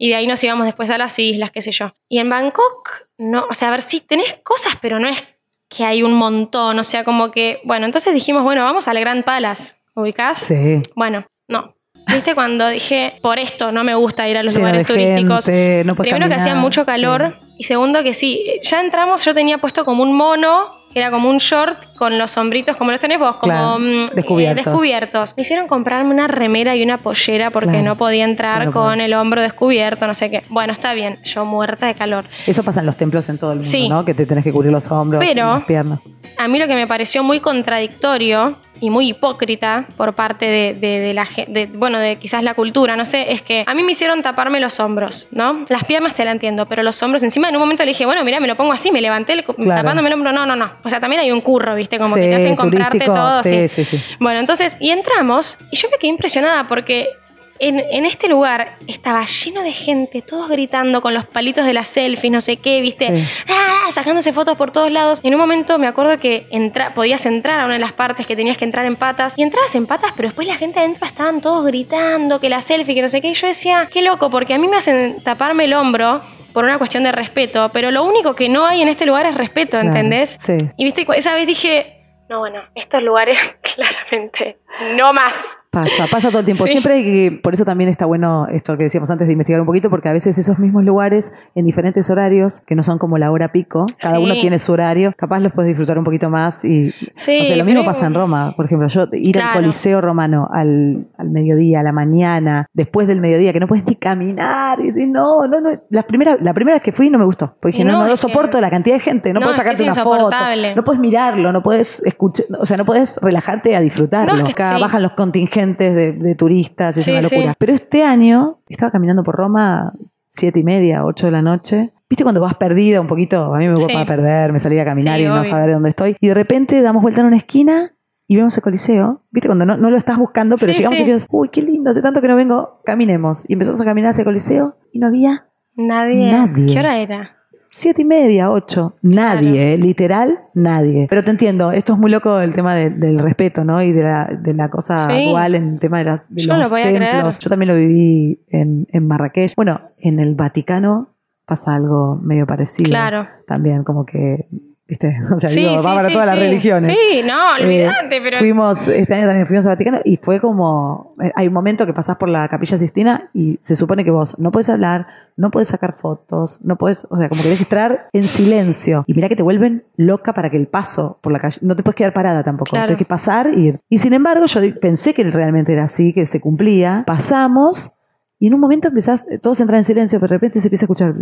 Y 0.00 0.10
de 0.10 0.14
ahí 0.14 0.26
nos 0.26 0.42
íbamos 0.44 0.66
después 0.66 0.90
a 0.90 0.98
las 0.98 1.18
islas, 1.18 1.50
qué 1.50 1.60
sé 1.60 1.72
yo. 1.72 1.94
Y 2.08 2.18
en 2.18 2.28
Bangkok, 2.28 3.08
no, 3.18 3.46
o 3.50 3.54
sea, 3.54 3.68
a 3.68 3.70
ver, 3.72 3.82
sí, 3.82 4.00
tenés 4.00 4.38
cosas, 4.44 4.76
pero 4.80 5.00
no 5.00 5.08
es 5.08 5.24
que 5.68 5.84
hay 5.84 6.02
un 6.02 6.14
montón, 6.14 6.78
o 6.78 6.84
sea, 6.84 7.04
como 7.04 7.30
que, 7.30 7.60
bueno, 7.64 7.86
entonces 7.86 8.14
dijimos, 8.14 8.42
bueno, 8.42 8.64
vamos 8.64 8.88
al 8.88 8.98
Grand 9.00 9.24
Palace, 9.24 9.76
¿ubicás? 9.94 10.38
Sí. 10.38 10.82
Bueno, 10.94 11.26
no. 11.46 11.74
¿Viste 12.06 12.34
cuando 12.34 12.68
dije, 12.68 13.18
por 13.20 13.38
esto 13.38 13.70
no 13.70 13.84
me 13.84 13.94
gusta 13.94 14.26
ir 14.28 14.38
a 14.38 14.42
los 14.42 14.56
lugares 14.56 14.86
turísticos? 14.86 15.44
Primero 15.44 16.28
que 16.28 16.34
hacía 16.34 16.54
mucho 16.54 16.86
calor 16.86 17.34
y 17.58 17.64
segundo 17.64 18.02
que 18.02 18.14
sí, 18.14 18.46
ya 18.62 18.80
entramos, 18.80 19.24
yo 19.24 19.34
tenía 19.34 19.58
puesto 19.58 19.84
como 19.84 20.02
un 20.02 20.16
mono 20.16 20.70
era 20.94 21.10
como 21.10 21.28
un 21.28 21.38
short 21.38 21.78
con 21.96 22.16
los 22.16 22.30
sombritos 22.30 22.76
como 22.76 22.92
los 22.92 23.00
tenés 23.00 23.18
vos, 23.18 23.36
como 23.36 23.78
mm, 23.78 24.06
eh, 24.16 24.54
descubiertos. 24.54 25.34
Me 25.36 25.42
hicieron 25.42 25.66
comprarme 25.66 26.10
una 26.10 26.28
remera 26.28 26.76
y 26.76 26.82
una 26.82 26.98
pollera 26.98 27.50
porque 27.50 27.82
no 27.82 27.96
podía 27.96 28.24
entrar 28.24 28.70
con 28.70 29.00
el 29.00 29.14
hombro 29.14 29.42
descubierto, 29.42 30.06
no 30.06 30.14
sé 30.14 30.30
qué. 30.30 30.42
Bueno, 30.48 30.72
está 30.72 30.94
bien, 30.94 31.18
yo 31.24 31.44
muerta 31.44 31.86
de 31.86 31.94
calor. 31.94 32.24
Eso 32.46 32.62
pasa 32.62 32.80
en 32.80 32.86
los 32.86 32.96
templos 32.96 33.28
en 33.28 33.38
todo 33.38 33.52
el 33.52 33.58
mundo, 33.58 33.88
¿no? 33.88 34.04
Que 34.04 34.14
te 34.14 34.26
tenés 34.26 34.44
que 34.44 34.52
cubrir 34.52 34.72
los 34.72 34.90
hombros 34.90 35.24
y 35.24 35.34
las 35.34 35.64
piernas. 35.64 36.06
A 36.36 36.48
mí 36.48 36.58
lo 36.58 36.66
que 36.66 36.74
me 36.74 36.86
pareció 36.86 37.22
muy 37.22 37.40
contradictorio 37.40 38.56
y 38.80 38.90
muy 38.90 39.08
hipócrita 39.08 39.86
por 39.96 40.14
parte 40.14 40.46
de, 40.46 40.74
de, 40.74 41.14
la 41.14 41.28
de, 41.46 41.66
bueno, 41.66 41.98
de 41.98 42.16
quizás 42.16 42.42
la 42.42 42.54
cultura, 42.54 42.96
no 42.96 43.06
sé, 43.06 43.32
es 43.32 43.42
que 43.42 43.64
a 43.66 43.74
mí 43.74 43.82
me 43.82 43.92
hicieron 43.92 44.22
taparme 44.22 44.60
los 44.60 44.80
hombros, 44.80 45.28
¿no? 45.30 45.64
Las 45.68 45.84
piernas 45.84 46.14
te 46.14 46.24
la 46.24 46.32
entiendo, 46.32 46.66
pero 46.66 46.82
los 46.82 47.02
hombros 47.02 47.22
encima 47.22 47.48
en 47.48 47.56
un 47.56 47.60
momento 47.60 47.84
le 47.84 47.90
dije, 47.90 48.06
bueno, 48.06 48.24
mira, 48.24 48.40
me 48.40 48.48
lo 48.48 48.56
pongo 48.56 48.72
así, 48.72 48.90
me 48.90 49.00
levanté 49.00 49.42
tapándome 49.42 50.08
el 50.08 50.14
hombro, 50.14 50.32
no, 50.32 50.46
no, 50.46 50.56
no. 50.56 50.72
O 50.84 50.88
sea, 50.88 51.00
también 51.00 51.20
hay 51.20 51.32
un 51.32 51.40
curro, 51.40 51.74
¿viste? 51.74 51.98
Como 51.98 52.14
que 52.14 52.22
te 52.22 52.34
hacen 52.34 52.56
comprarte 52.56 53.00
todo. 53.00 53.42
Sí, 53.42 53.68
sí, 53.68 53.84
sí. 53.84 54.00
Bueno, 54.18 54.40
entonces, 54.40 54.76
y 54.80 54.90
entramos 54.90 55.58
y 55.70 55.76
yo 55.76 55.88
me 55.90 55.98
quedé 55.98 56.08
impresionada 56.08 56.64
porque 56.68 57.10
en, 57.58 58.06
este 58.06 58.28
lugar 58.28 58.76
estaba 58.86 59.24
lleno 59.26 59.62
de 59.62 59.72
gente, 59.72 60.22
todos 60.22 60.48
gritando 60.48 61.02
con 61.02 61.14
los 61.14 61.26
palitos 61.26 61.66
de 61.66 61.72
la 61.72 61.84
selfie, 61.84 62.30
no 62.30 62.40
sé 62.40 62.56
qué, 62.56 62.80
viste, 62.80 63.26
¡Ah! 63.48 63.90
sacándose 63.90 64.32
fotos 64.32 64.56
por 64.56 64.70
todos 64.70 64.90
lados. 64.90 65.20
Y 65.22 65.28
en 65.28 65.34
un 65.34 65.40
momento 65.40 65.78
me 65.78 65.86
acuerdo 65.86 66.16
que 66.18 66.46
entra, 66.50 66.94
podías 66.94 67.26
entrar 67.26 67.60
a 67.60 67.64
una 67.64 67.74
de 67.74 67.80
las 67.80 67.92
partes 67.92 68.26
que 68.26 68.36
tenías 68.36 68.58
que 68.58 68.64
entrar 68.64 68.86
en 68.86 68.96
patas. 68.96 69.34
Y 69.36 69.42
entrabas 69.42 69.74
en 69.74 69.86
patas, 69.86 70.12
pero 70.16 70.28
después 70.28 70.46
la 70.46 70.56
gente 70.56 70.78
adentro 70.78 71.06
estaban 71.06 71.40
todos 71.40 71.64
gritando 71.66 72.40
que 72.40 72.48
la 72.48 72.62
selfie, 72.62 72.94
que 72.94 73.02
no 73.02 73.08
sé 73.08 73.20
qué. 73.20 73.28
Y 73.28 73.34
yo 73.34 73.46
decía, 73.46 73.88
qué 73.92 74.02
loco, 74.02 74.30
porque 74.30 74.54
a 74.54 74.58
mí 74.58 74.68
me 74.68 74.76
hacen 74.76 75.22
taparme 75.22 75.64
el 75.64 75.74
hombro 75.74 76.20
por 76.52 76.64
una 76.64 76.78
cuestión 76.78 77.04
de 77.04 77.12
respeto, 77.12 77.70
pero 77.72 77.90
lo 77.90 78.04
único 78.04 78.34
que 78.34 78.48
no 78.48 78.66
hay 78.66 78.82
en 78.82 78.88
este 78.88 79.06
lugar 79.06 79.26
es 79.26 79.34
respeto, 79.36 79.78
¿entendés? 79.78 80.36
Sí. 80.40 80.56
Y 80.76 80.84
viste, 80.84 81.06
esa 81.14 81.34
vez 81.34 81.46
dije, 81.46 81.98
no, 82.28 82.40
bueno, 82.40 82.62
estos 82.74 83.02
lugares 83.02 83.38
claramente 83.62 84.58
no 84.96 85.12
más. 85.12 85.34
Pasa, 85.70 86.06
pasa 86.10 86.28
todo 86.30 86.38
el 86.38 86.46
tiempo. 86.46 86.66
Siempre 86.66 86.94
hay 86.94 87.04
que, 87.04 87.40
por 87.42 87.52
eso 87.52 87.66
también 87.66 87.90
está 87.90 88.06
bueno 88.06 88.46
esto 88.50 88.78
que 88.78 88.84
decíamos 88.84 89.10
antes 89.10 89.26
de 89.26 89.32
investigar 89.32 89.60
un 89.60 89.66
poquito, 89.66 89.90
porque 89.90 90.08
a 90.08 90.12
veces 90.12 90.38
esos 90.38 90.58
mismos 90.58 90.82
lugares 90.82 91.34
en 91.54 91.66
diferentes 91.66 92.08
horarios, 92.08 92.62
que 92.62 92.74
no 92.74 92.82
son 92.82 92.96
como 92.96 93.18
la 93.18 93.30
hora 93.30 93.52
pico, 93.52 93.84
cada 94.00 94.18
uno 94.18 94.32
tiene 94.40 94.58
su 94.58 94.72
horario, 94.72 95.12
capaz 95.14 95.40
los 95.40 95.52
puedes 95.52 95.68
disfrutar 95.68 95.98
un 95.98 96.04
poquito 96.04 96.30
más 96.30 96.64
y 96.64 96.94
sí, 97.16 97.54
lo 97.54 97.66
mismo 97.66 97.84
pasa 97.84 98.06
en 98.06 98.14
Roma, 98.14 98.54
por 98.56 98.64
ejemplo, 98.64 98.88
yo 98.88 99.08
ir 99.12 99.38
al 99.38 99.52
Coliseo 99.52 100.00
romano 100.00 100.48
al, 100.50 101.06
al, 101.18 101.28
mediodía, 101.28 101.80
a 101.80 101.82
la 101.82 101.92
mañana, 101.92 102.66
después 102.72 103.06
del 103.06 103.20
mediodía, 103.20 103.52
que 103.52 103.60
no 103.60 103.66
puedes 103.66 103.84
ni 103.86 103.94
caminar, 103.94 104.80
y 104.80 104.86
decir, 104.86 105.06
no, 105.06 105.46
no, 105.46 105.60
no, 105.60 105.70
la 105.90 106.02
primera, 106.02 106.38
la 106.40 106.54
primera 106.54 106.76
vez 106.76 106.82
que 106.82 106.92
fui 106.92 107.10
no 107.10 107.18
me 107.18 107.26
gustó, 107.26 107.56
porque 107.60 107.76
dije, 107.76 107.84
no, 107.84 108.06
no, 108.06 108.16
soporto 108.16 108.58
la 108.58 108.70
cantidad 108.70 108.96
de 108.96 109.00
gente, 109.00 109.34
no, 109.34 109.40
puedes 109.40 109.56
sacarte 109.56 109.82
una 109.82 109.94
foto, 109.96 110.30
no 110.74 110.82
puedes 110.82 111.00
mirarlo, 111.00 111.52
no 111.52 111.62
puedes 111.62 112.00
escuchar, 112.06 112.46
o 112.58 112.64
sea, 112.64 112.78
no 112.78 112.86
puedes 112.86 113.18
relajarte 113.20 113.76
a 113.76 113.80
disfrutarlo, 113.80 114.46
acá 114.46 114.78
bajan 114.78 115.02
los 115.02 115.12
contingentes 115.12 115.58
de, 115.76 116.34
turistas, 116.34 116.96
es 116.96 117.08
una 117.08 117.22
locura. 117.22 117.54
Pero 117.58 117.72
este 117.72 118.04
año 118.04 118.60
estaba 118.68 118.90
caminando 118.90 119.22
por 119.22 119.34
Roma 119.36 119.92
siete 120.28 120.60
y 120.60 120.64
media, 120.64 121.04
ocho 121.04 121.26
de 121.26 121.32
la 121.32 121.42
noche. 121.42 121.92
¿Viste 122.08 122.22
cuando 122.24 122.40
vas 122.40 122.54
perdida 122.54 123.00
un 123.00 123.06
poquito? 123.06 123.54
A 123.54 123.58
mí 123.58 123.68
me 123.68 123.74
gusta 123.74 124.06
perder, 124.06 124.52
me 124.52 124.58
salí 124.58 124.78
a 124.78 124.84
caminar 124.84 125.20
y 125.20 125.26
no 125.26 125.44
saber 125.44 125.72
dónde 125.72 125.90
estoy. 125.90 126.16
Y 126.20 126.28
de 126.28 126.34
repente 126.34 126.80
damos 126.80 127.02
vuelta 127.02 127.20
en 127.20 127.26
una 127.26 127.36
esquina 127.36 127.90
y 128.26 128.36
vemos 128.36 128.56
el 128.56 128.62
Coliseo. 128.62 129.22
¿Viste? 129.30 129.48
Cuando 129.48 129.66
no, 129.66 129.76
lo 129.76 129.96
estás 129.96 130.18
buscando, 130.18 130.56
pero 130.56 130.72
llegamos 130.72 130.98
y 131.00 131.04
dices, 131.04 131.26
uy, 131.30 131.48
qué 131.50 131.62
lindo, 131.62 131.90
hace 131.90 132.02
tanto 132.02 132.22
que 132.22 132.28
no 132.28 132.36
vengo, 132.36 132.80
caminemos. 132.84 133.44
Y 133.48 133.54
empezamos 133.54 133.80
a 133.80 133.84
caminar 133.84 134.10
hacia 134.10 134.22
el 134.22 134.26
Coliseo 134.26 134.76
y 134.92 134.98
no 134.98 135.06
había 135.06 135.48
nadie. 135.76 136.30
nadie. 136.30 136.66
¿Qué 136.66 136.78
hora 136.78 136.98
era? 136.98 137.37
Siete 137.70 138.02
y 138.02 138.04
media, 138.04 138.50
ocho. 138.50 138.96
Nadie, 139.02 139.74
eh, 139.74 139.78
literal, 139.78 140.40
nadie. 140.54 141.06
Pero 141.08 141.22
te 141.22 141.30
entiendo, 141.30 141.70
esto 141.70 141.92
es 141.92 141.98
muy 141.98 142.10
loco 142.10 142.40
el 142.40 142.52
tema 142.52 142.74
del 142.74 143.18
respeto, 143.18 143.64
¿no? 143.64 143.80
Y 143.82 143.92
de 143.92 144.02
la, 144.02 144.26
de 144.26 144.54
la 144.54 144.68
cosa 144.70 145.08
dual 145.08 145.54
en 145.54 145.68
el 145.70 145.80
tema 145.80 145.98
de, 145.98 146.04
las, 146.04 146.26
de 146.28 146.44
los 146.46 146.72
templos. 146.72 147.38
Yo 147.38 147.50
también 147.50 147.68
lo 147.68 147.76
viví 147.76 148.40
en, 148.48 148.86
en 148.90 149.06
Marrakech. 149.06 149.54
Bueno, 149.54 149.80
en 149.98 150.18
el 150.18 150.34
Vaticano 150.34 151.08
pasa 151.46 151.74
algo 151.74 152.18
medio 152.22 152.46
parecido. 152.46 152.88
Claro. 152.88 153.26
También, 153.46 153.84
como 153.84 154.04
que 154.04 154.48
¿Viste? 154.88 155.14
O 155.34 155.38
sea, 155.38 155.50
digo, 155.50 155.82
va 155.82 155.96
para 155.96 156.08
todas 156.08 156.26
las 156.26 156.38
religiones. 156.38 156.86
Sí, 156.86 157.22
no, 157.24 157.56
eh, 157.58 157.62
olvídate, 157.62 158.20
pero. 158.22 158.38
Fuimos, 158.38 158.88
este 158.88 159.14
año 159.14 159.26
también 159.26 159.46
fuimos 159.46 159.66
al 159.66 159.72
Vaticano 159.72 160.00
y 160.04 160.16
fue 160.16 160.40
como. 160.40 161.14
Eh, 161.22 161.30
hay 161.36 161.46
un 161.48 161.52
momento 161.52 161.84
que 161.84 161.92
pasás 161.92 162.16
por 162.16 162.30
la 162.30 162.48
Capilla 162.48 162.78
Sistina 162.78 163.28
y 163.34 163.58
se 163.60 163.76
supone 163.76 164.02
que 164.02 164.10
vos 164.10 164.38
no 164.38 164.50
puedes 164.50 164.70
hablar, 164.70 165.06
no 165.36 165.50
puedes 165.50 165.68
sacar 165.68 165.96
fotos, 165.96 166.58
no 166.62 166.76
puedes. 166.76 167.06
O 167.10 167.18
sea, 167.18 167.28
como 167.28 167.42
que 167.42 167.48
debes 167.48 167.60
estar 167.60 168.08
en 168.12 168.26
silencio. 168.26 169.04
Y 169.06 169.12
mira 169.12 169.28
que 169.28 169.36
te 169.36 169.42
vuelven 169.42 169.84
loca 169.96 170.32
para 170.32 170.48
que 170.48 170.56
el 170.56 170.68
paso 170.68 171.18
por 171.20 171.32
la 171.32 171.38
calle. 171.38 171.58
No 171.60 171.76
te 171.76 171.82
puedes 171.82 171.96
quedar 171.96 172.14
parada 172.14 172.42
tampoco. 172.42 172.70
Tienes 172.70 172.96
que 172.96 173.04
pasar 173.04 173.50
y 173.54 173.66
ir. 173.66 173.80
Y 173.90 173.98
sin 173.98 174.14
embargo, 174.14 174.46
yo 174.46 174.60
pensé 174.80 175.12
que 175.12 175.24
realmente 175.24 175.74
era 175.74 175.84
así, 175.84 176.14
que 176.14 176.26
se 176.26 176.40
cumplía. 176.40 177.04
Pasamos 177.06 177.97
y 178.40 178.46
en 178.46 178.54
un 178.54 178.60
momento 178.60 178.88
empezás, 178.88 179.26
todos 179.42 179.60
entran 179.60 179.78
en 179.78 179.84
silencio, 179.84 180.20
pero 180.20 180.30
de 180.30 180.36
repente 180.36 180.60
se 180.60 180.68
empieza 180.68 180.84
a 180.84 180.86
escuchar. 180.86 181.14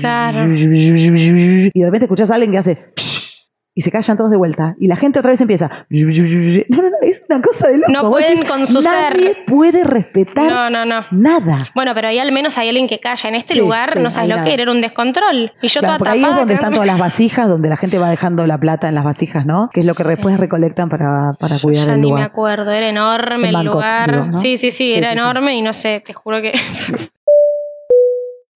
Claro. 0.00 0.52
Y 0.52 1.70
de 1.72 1.84
repente 1.84 2.04
escuchás 2.06 2.30
a 2.30 2.34
alguien 2.34 2.52
que 2.52 2.58
hace 2.58 2.78
y 3.74 3.80
se 3.80 3.90
callan 3.90 4.16
todos 4.16 4.30
de 4.30 4.36
vuelta. 4.36 4.76
Y 4.78 4.86
la 4.86 4.96
gente 4.96 5.18
otra 5.18 5.30
vez 5.30 5.40
empieza. 5.40 5.70
No, 5.90 6.82
no, 6.82 6.90
no, 6.90 6.96
es 7.02 7.24
una 7.28 7.40
cosa 7.40 7.68
de 7.68 7.78
loco. 7.78 7.92
No 7.92 8.10
pueden 8.10 8.44
con 8.44 8.66
su 8.66 8.80
Nadie 8.80 9.36
puede 9.46 9.84
respetar 9.84 10.50
no, 10.50 10.70
no, 10.70 10.84
no. 10.84 11.04
nada. 11.10 11.70
Bueno, 11.74 11.92
pero 11.94 12.08
ahí 12.08 12.18
al 12.18 12.30
menos 12.32 12.56
hay 12.58 12.68
alguien 12.68 12.88
que 12.88 13.00
calla. 13.00 13.28
En 13.28 13.34
este 13.34 13.56
lugar 13.56 13.98
no 14.00 14.10
sabes 14.10 14.30
lo 14.30 14.44
que 14.44 14.54
era, 14.54 14.64
era 14.64 14.72
un 14.72 14.80
descontrol. 14.80 15.52
Y 15.60 15.68
yo 15.68 15.80
claro, 15.80 15.98
toda 15.98 16.12
ahí 16.12 16.22
es 16.22 16.34
donde 16.34 16.54
están 16.54 16.72
todas 16.72 16.86
las 16.86 16.98
vasijas, 16.98 17.48
donde 17.48 17.68
la 17.68 17.76
gente 17.76 17.98
va 17.98 18.10
dejando 18.10 18.46
la 18.46 18.58
plata 18.58 18.88
en 18.88 18.94
las 18.94 19.04
vasijas, 19.04 19.44
¿no? 19.46 19.70
Que 19.72 19.80
es 19.80 19.86
lo 19.86 19.94
que 19.94 20.04
después 20.04 20.38
recolectan 20.38 20.88
para, 20.88 21.32
para 21.38 21.58
cuidar 21.58 21.88
el 21.90 22.00
lugar. 22.00 22.18
ni 22.18 22.22
me 22.22 22.22
acuerdo, 22.22 22.70
era 22.70 22.88
enorme 22.88 23.48
el, 23.48 23.64
lugar. 23.64 24.30
Sí, 24.40 24.56
sí, 24.58 24.70
sí, 24.70 24.92
era 24.92 25.12
enorme 25.12 25.56
y 25.56 25.62
no 25.62 25.72
sé, 25.72 26.02
te 26.04 26.12
juro 26.12 26.40
que. 26.40 26.52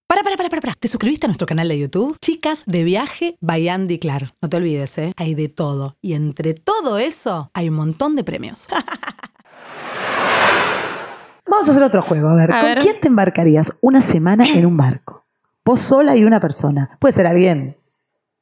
Para, 0.09 0.23
para, 0.23 0.37
para, 0.37 0.49
para, 0.49 0.73
¿Te 0.73 0.87
suscribiste 0.87 1.27
a 1.27 1.29
nuestro 1.29 1.45
canal 1.45 1.67
de 1.67 1.77
YouTube? 1.77 2.17
Chicas 2.19 2.63
de 2.65 2.83
viaje 2.83 3.37
by 3.41 3.69
Andy 3.69 3.99
Claro. 3.99 4.25
No 4.41 4.49
te 4.49 4.57
olvides, 4.57 4.97
¿eh? 4.97 5.13
Hay 5.17 5.35
de 5.35 5.49
todo. 5.49 5.97
Y 6.01 6.13
entre 6.13 6.55
todo 6.55 6.97
eso, 6.97 7.51
hay 7.53 7.69
un 7.69 7.75
montón 7.75 8.15
de 8.15 8.23
premios. 8.23 8.67
Vamos 11.47 11.67
a 11.67 11.71
hacer 11.71 11.83
otro 11.83 12.01
juego. 12.01 12.29
A 12.29 12.33
ver, 12.33 12.49
¿con 12.49 12.75
quién 12.81 12.99
te 12.99 13.07
embarcarías 13.07 13.77
una 13.81 14.01
semana 14.01 14.47
en 14.47 14.65
un 14.65 14.77
barco? 14.77 15.27
Vos 15.63 15.81
sola 15.81 16.15
y 16.15 16.23
una 16.23 16.39
persona. 16.39 16.97
Puede 16.99 17.13
ser 17.13 17.27
alguien 17.27 17.77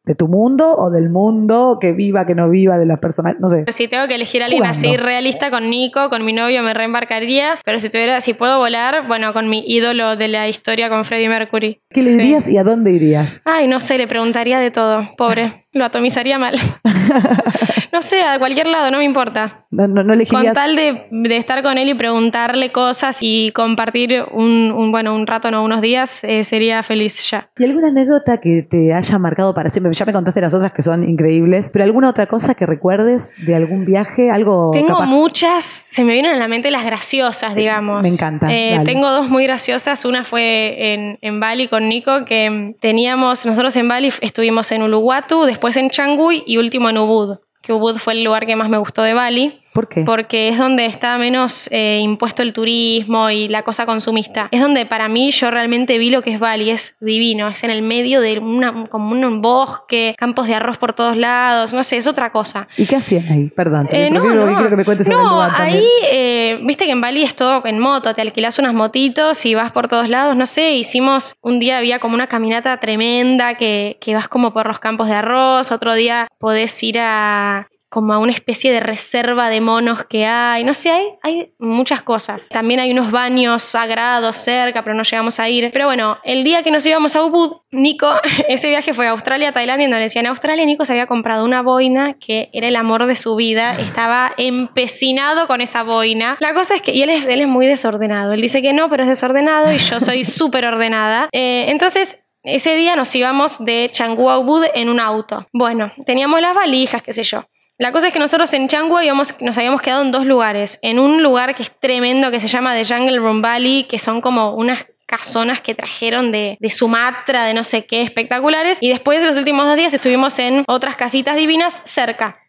de 0.08 0.16
tu 0.16 0.30
mundo 0.30 0.74
o 0.78 0.90
del 0.90 1.10
mundo, 1.10 1.78
que 1.82 1.92
viva, 1.92 2.26
que 2.26 2.34
no 2.34 2.50
viva, 2.50 2.78
de 2.78 2.86
las 2.86 3.00
personas, 3.00 3.36
no 3.40 3.50
sé. 3.50 3.66
Si 3.74 3.90
tengo 3.90 4.08
que 4.08 4.16
elegir 4.16 4.42
a 4.42 4.46
alguien 4.46 4.66
así 4.66 4.96
realista 4.96 5.52
con 5.52 5.70
Nico, 5.70 6.10
con 6.10 6.24
mi 6.24 6.32
novio 6.32 6.64
me 6.64 6.74
reembarcaría, 6.74 7.60
pero 7.66 7.78
si 7.80 7.90
tuviera, 7.90 8.22
si 8.22 8.34
puedo 8.34 8.58
volar, 8.58 9.06
bueno, 9.08 9.34
con 9.34 9.50
mi 9.50 9.64
ídolo 9.68 10.16
de 10.16 10.30
la 10.30 10.48
historia 10.48 10.90
con 10.90 11.04
Freddie 11.04 11.28
Mercury. 11.28 11.82
¿Qué 11.90 12.02
le 12.02 12.12
dirías 12.12 12.48
y 12.48 12.58
a 12.58 12.64
dónde 12.64 12.94
irías? 12.94 13.42
Ay, 13.44 13.68
no 13.68 13.82
sé, 13.82 13.98
le 13.98 14.08
preguntaría 14.08 14.60
de 14.60 14.72
todo, 14.72 15.10
pobre. 15.18 15.67
Lo 15.74 15.86
atomizaría 15.86 16.40
mal. 16.40 16.56
no 17.94 18.02
sé, 18.02 18.22
a 18.24 18.40
cualquier 18.40 18.68
lado, 18.68 18.90
no 18.92 19.00
me 19.00 19.04
importa. 19.04 19.66
No, 19.70 19.86
no, 19.88 20.14
Con 20.30 20.54
tal 20.54 20.76
de, 20.76 21.38
estar 21.38 21.62
con 21.62 21.78
él 21.78 21.90
y 21.90 21.94
preguntarle 21.94 22.72
cosas 22.72 23.18
y 23.22 23.52
compartir 23.52 24.24
un, 24.32 24.92
bueno, 24.92 25.14
un 25.14 25.28
rato, 25.28 25.52
no 25.52 25.64
unos 25.64 25.82
días, 25.82 26.24
eh, 26.24 26.46
sería 26.46 26.82
feliz 26.84 27.30
ya. 27.30 27.50
¿Y 27.58 27.66
alguna 27.66 27.90
anécdota 27.90 28.40
que 28.40 28.64
te 28.64 28.94
haya 28.94 29.20
marcado 29.20 29.54
para 29.54 29.70
siempre? 29.70 29.92
Ya 29.94 30.06
me 30.06 30.14
contaste 30.14 30.40
las 30.40 30.54
otras 30.54 30.72
que 30.72 30.82
son 30.82 31.04
increíbles, 31.04 31.70
pero 31.72 31.84
¿alguna 31.84 32.10
otra 32.10 32.28
cosa 32.28 32.56
que 32.56 32.66
recuerdes 32.66 33.34
de 33.46 33.56
algún 33.56 33.86
viaje? 33.86 34.32
Algo 34.32 34.72
Tengo 34.72 35.02
muchas, 35.02 35.66
se 35.66 36.06
me 36.06 36.14
vienen 36.14 36.32
a 36.32 36.38
la 36.38 36.48
mente 36.48 36.72
las 36.72 36.86
graciosas, 36.86 37.54
digamos. 37.54 38.04
Me 38.04 38.10
encanta. 38.10 38.48
Eh, 38.50 38.82
tengo 38.86 39.10
dos 39.12 39.30
muy 39.30 39.44
graciosas. 39.44 40.06
Una 40.06 40.24
fue 40.24 40.94
en, 40.94 41.20
en 41.22 41.40
Bali 41.42 41.68
con 41.68 41.90
Nico, 41.90 42.24
que 42.26 42.76
teníamos, 42.80 43.46
nosotros 43.46 43.76
en 43.76 43.90
Bali 43.90 44.14
estuvimos 44.22 44.72
en 44.72 44.84
Uluwatu, 44.84 45.46
después 45.58 45.76
en 45.76 45.90
Changuy 45.90 46.44
y 46.46 46.58
último 46.58 46.88
en 46.88 47.00
Ubud, 47.00 47.40
que 47.64 47.74
Ubud 47.74 47.98
fue 47.98 48.14
el 48.14 48.24
lugar 48.24 48.46
que 48.46 48.56
más 48.56 48.70
me 48.70 48.78
gustó 48.78 49.02
de 49.02 49.16
Bali. 49.16 49.60
¿Por 49.78 49.88
qué? 49.88 50.02
Porque 50.06 50.50
es 50.50 50.58
donde 50.58 50.88
está 50.88 51.20
menos 51.20 51.70
eh, 51.72 52.00
impuesto 52.02 52.42
el 52.42 52.52
turismo 52.52 53.30
y 53.30 53.48
la 53.48 53.62
cosa 53.62 53.86
consumista. 53.86 54.48
Es 54.50 54.60
donde 54.60 54.88
para 54.88 55.08
mí 55.08 55.30
yo 55.30 55.52
realmente 55.52 56.00
vi 56.00 56.10
lo 56.10 56.24
que 56.24 56.34
es 56.34 56.40
Bali, 56.40 56.72
es 56.72 56.96
divino, 57.00 57.48
es 57.48 57.64
en 57.64 57.70
el 57.70 57.84
medio 57.84 58.20
de 58.20 58.40
una, 58.40 58.86
como 58.86 59.12
un 59.12 59.40
bosque, 59.40 60.16
campos 60.18 60.48
de 60.48 60.56
arroz 60.56 60.80
por 60.80 60.94
todos 60.94 61.16
lados, 61.16 61.76
no 61.76 61.84
sé, 61.84 61.98
es 61.98 62.08
otra 62.08 62.32
cosa. 62.32 62.68
¿Y 62.76 62.88
qué 62.88 62.96
hacían 62.96 63.28
ahí? 63.32 63.52
Perdón, 63.56 63.88
eh, 63.92 64.10
no, 64.10 64.24
quiero 64.24 64.68
que 64.68 64.78
me 64.78 64.84
cuentes 64.84 65.06
sobre 65.06 65.22
el 65.22 65.30
lugar 65.30 65.62
ahí, 65.62 65.88
eh, 66.12 66.60
viste 66.64 66.86
que 66.86 66.94
en 66.94 67.02
Bali 67.02 67.22
es 67.22 67.36
todo 67.36 67.62
en 67.64 67.78
moto, 67.78 68.16
te 68.16 68.22
alquilas 68.24 68.58
unas 68.58 68.74
motitos 68.74 69.46
y 69.46 69.54
vas 69.54 69.72
por 69.74 69.88
todos 69.88 70.10
lados, 70.10 70.36
no 70.36 70.48
sé, 70.48 70.72
hicimos, 70.72 71.36
un 71.44 71.60
día 71.60 71.78
había 71.78 72.00
como 72.00 72.16
una 72.16 72.26
caminata 72.26 72.80
tremenda 72.80 73.54
que, 73.54 73.98
que 74.02 74.16
vas 74.16 74.28
como 74.28 74.54
por 74.54 74.66
los 74.66 74.80
campos 74.80 75.08
de 75.08 75.14
arroz, 75.14 75.72
otro 75.72 75.94
día 75.94 76.28
podés 76.40 76.82
ir 76.82 76.98
a 76.98 77.68
como 77.90 78.14
a 78.14 78.18
una 78.18 78.34
especie 78.34 78.72
de 78.72 78.80
reserva 78.80 79.50
de 79.50 79.62
monos 79.62 80.06
que 80.06 80.26
hay. 80.26 80.64
No 80.64 80.74
sé, 80.74 80.92
hay, 80.92 81.06
hay 81.24 81.54
muchas 81.58 82.02
cosas. 82.02 82.50
También 82.50 82.80
hay 82.80 82.92
unos 82.92 83.12
baños 83.12 83.64
sagrados 83.64 84.38
cerca, 84.38 84.84
pero 84.84 84.96
no 84.96 85.04
llegamos 85.04 85.40
a 85.40 85.48
ir. 85.48 85.70
Pero 85.72 85.86
bueno, 85.86 86.18
el 86.24 86.44
día 86.44 86.64
que 86.64 86.72
nos 86.72 86.86
íbamos 86.86 87.16
a 87.16 87.24
Ubud, 87.24 87.58
Nico, 87.72 88.12
ese 88.50 88.70
viaje 88.70 88.94
fue 88.94 89.08
a 89.08 89.12
Australia, 89.12 89.52
Tailandia, 89.52 89.86
Indonesia. 89.86 90.20
En 90.20 90.28
Australia, 90.28 90.66
Nico 90.66 90.86
se 90.86 90.94
había 90.94 91.08
comprado 91.08 91.46
una 91.46 91.62
boina 91.62 92.16
que 92.20 92.50
era 92.54 92.68
el 92.68 92.76
amor 92.76 93.06
de 93.06 93.16
su 93.16 93.36
vida. 93.36 93.74
Estaba 93.80 94.34
empecinado 94.38 95.48
con 95.48 95.62
esa 95.62 95.84
boina. 95.84 96.38
La 96.40 96.54
cosa 96.54 96.76
es 96.76 96.82
que, 96.82 96.92
y 96.92 97.04
él 97.04 97.10
es, 97.10 97.26
él 97.26 97.42
es 97.42 97.48
muy 97.48 97.68
desordenado. 97.68 98.34
Él 98.34 98.42
dice 98.42 98.62
que 98.62 98.74
no, 98.74 98.90
pero 98.90 99.04
es 99.04 99.10
desordenado 99.10 99.72
y 99.72 99.78
yo 99.78 100.00
soy 100.02 100.26
súper 100.26 100.66
ordenada. 100.66 101.30
Eh, 101.32 101.66
entonces, 101.70 102.20
ese 102.44 102.76
día 102.76 102.96
nos 102.96 103.14
íbamos 103.16 103.64
de 103.64 103.90
Changu 103.92 104.30
a 104.30 104.40
Ubud 104.40 104.66
en 104.74 104.90
un 104.90 105.00
auto. 105.00 105.48
Bueno, 105.54 105.92
teníamos 106.06 106.40
las 106.42 106.56
valijas, 106.56 107.02
qué 107.04 107.14
sé 107.14 107.24
yo. 107.24 107.44
La 107.80 107.92
cosa 107.92 108.08
es 108.08 108.14
que 108.14 108.20
nosotros 108.20 108.52
en 108.54 108.68
Changhua 108.68 109.04
nos 109.04 109.58
habíamos 109.58 109.82
quedado 109.82 110.02
en 110.02 110.12
dos 110.12 110.26
lugares. 110.26 110.80
En 110.82 110.98
un 110.98 111.22
lugar 111.22 111.56
que 111.56 111.62
es 111.62 111.72
tremendo, 111.80 112.32
que 112.32 112.40
se 112.40 112.48
llama 112.48 112.74
The 112.74 112.86
Jungle 112.86 113.20
Room 113.20 113.42
Valley, 113.42 113.84
que 113.84 114.00
son 114.00 114.20
como 114.20 114.56
unas 114.56 114.88
casonas 115.06 115.62
que 115.62 115.76
trajeron 115.76 116.32
de, 116.32 116.58
de, 116.60 116.70
Sumatra, 116.72 117.46
de 117.46 117.54
no 117.54 117.64
sé 117.64 117.86
qué, 117.86 118.02
espectaculares. 118.02 118.80
Y 118.82 118.90
después 118.90 119.22
de 119.22 119.28
los 119.28 119.38
últimos 119.38 119.66
dos 119.66 119.78
días 119.78 119.94
estuvimos 119.94 120.40
en 120.40 120.64
otras 120.68 120.96
casitas 120.96 121.36
divinas 121.36 121.82
cerca. 121.86 122.40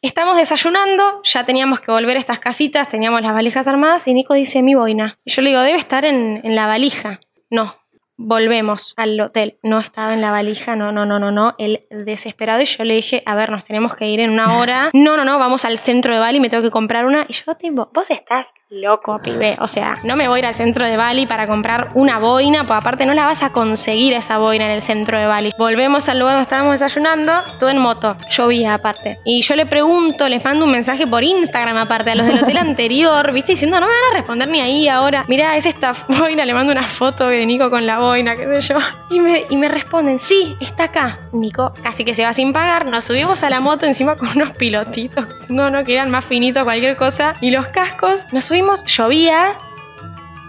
Estamos 0.00 0.36
desayunando, 0.36 1.20
ya 1.22 1.44
teníamos 1.44 1.80
que 1.80 1.90
volver 1.90 2.16
a 2.16 2.20
estas 2.20 2.38
casitas, 2.38 2.88
teníamos 2.88 3.20
las 3.20 3.32
valijas 3.32 3.68
armadas 3.68 4.08
y 4.08 4.14
Nico 4.14 4.34
dice 4.34 4.62
mi 4.62 4.74
boina. 4.74 5.18
Y 5.24 5.32
yo 5.32 5.42
le 5.42 5.50
digo, 5.50 5.60
debe 5.60 5.78
estar 5.78 6.04
en, 6.04 6.40
en 6.44 6.54
la 6.54 6.66
valija. 6.66 7.20
No, 7.50 7.77
Volvemos 8.20 8.94
al 8.96 9.20
hotel. 9.20 9.58
No 9.62 9.78
estaba 9.78 10.12
en 10.12 10.20
la 10.20 10.32
valija, 10.32 10.74
no, 10.74 10.90
no, 10.90 11.06
no, 11.06 11.20
no, 11.20 11.30
no. 11.30 11.54
Él 11.56 11.86
desesperado 11.88 12.60
y 12.60 12.64
yo 12.64 12.82
le 12.82 12.94
dije, 12.94 13.22
a 13.24 13.36
ver, 13.36 13.50
nos 13.50 13.64
tenemos 13.64 13.94
que 13.94 14.08
ir 14.08 14.20
en 14.20 14.30
una 14.30 14.58
hora. 14.58 14.90
No, 14.98 15.16
no, 15.16 15.24
no, 15.24 15.38
vamos 15.38 15.64
al 15.64 15.78
centro 15.78 16.12
de 16.12 16.18
Bali, 16.18 16.40
me 16.40 16.50
tengo 16.50 16.62
que 16.62 16.70
comprar 16.70 17.06
una. 17.06 17.24
Y 17.28 17.32
yo, 17.32 17.54
tipo, 17.54 17.88
vos 17.94 18.10
estás 18.10 18.46
loco, 18.70 19.18
pibe. 19.22 19.56
O 19.60 19.68
sea, 19.68 19.96
no 20.04 20.16
me 20.16 20.28
voy 20.28 20.36
a 20.36 20.38
ir 20.40 20.46
al 20.46 20.54
centro 20.54 20.86
de 20.86 20.96
Bali 20.96 21.26
para 21.26 21.46
comprar 21.46 21.90
una 21.94 22.18
boina, 22.18 22.66
pues 22.66 22.78
aparte 22.78 23.06
no 23.06 23.14
la 23.14 23.24
vas 23.24 23.42
a 23.42 23.50
conseguir 23.50 24.12
esa 24.12 24.38
boina 24.38 24.66
en 24.66 24.72
el 24.72 24.82
centro 24.82 25.18
de 25.18 25.26
Bali. 25.26 25.50
Volvemos 25.58 26.08
al 26.08 26.18
lugar 26.18 26.34
donde 26.34 26.42
estábamos 26.42 26.78
desayunando, 26.78 27.32
todo 27.58 27.70
en 27.70 27.78
moto. 27.78 28.16
Llovía 28.30 28.74
aparte. 28.74 29.18
Y 29.24 29.40
yo 29.42 29.56
le 29.56 29.66
pregunto, 29.66 30.28
les 30.28 30.44
mando 30.44 30.66
un 30.66 30.72
mensaje 30.72 31.06
por 31.06 31.24
Instagram 31.24 31.78
aparte 31.78 32.10
a 32.10 32.14
los 32.14 32.26
del 32.26 32.38
hotel 32.42 32.58
anterior, 32.58 33.32
viste, 33.32 33.52
diciendo, 33.52 33.80
no 33.80 33.86
me 33.86 33.92
van 33.92 34.12
a 34.12 34.16
responder 34.18 34.48
ni 34.48 34.60
ahí 34.60 34.88
ahora. 34.88 35.24
Mira, 35.28 35.56
es 35.56 35.64
esta 35.64 35.94
boina, 36.08 36.44
le 36.44 36.52
mando 36.52 36.72
una 36.72 36.84
foto 36.84 37.28
de 37.28 37.44
Nico 37.46 37.70
con 37.70 37.86
la 37.86 37.98
boina, 37.98 38.07
qué 38.12 38.60
sé 38.60 38.74
yo. 38.74 38.80
Y 39.10 39.20
me, 39.20 39.46
y 39.48 39.56
me 39.56 39.68
responden, 39.68 40.18
sí, 40.18 40.56
está 40.60 40.84
acá. 40.84 41.18
Nico 41.32 41.72
casi 41.82 42.04
que 42.04 42.14
se 42.14 42.24
va 42.24 42.32
sin 42.32 42.52
pagar. 42.52 42.86
Nos 42.86 43.04
subimos 43.04 43.42
a 43.42 43.50
la 43.50 43.60
moto 43.60 43.86
encima 43.86 44.16
con 44.16 44.28
unos 44.36 44.54
pilotitos. 44.54 45.26
No, 45.48 45.70
no, 45.70 45.84
que 45.84 45.94
eran 45.94 46.10
más 46.10 46.24
finitos, 46.24 46.64
cualquier 46.64 46.96
cosa. 46.96 47.34
Y 47.40 47.50
los 47.50 47.68
cascos, 47.68 48.26
nos 48.32 48.44
subimos 48.44 48.84
llovía, 48.84 49.56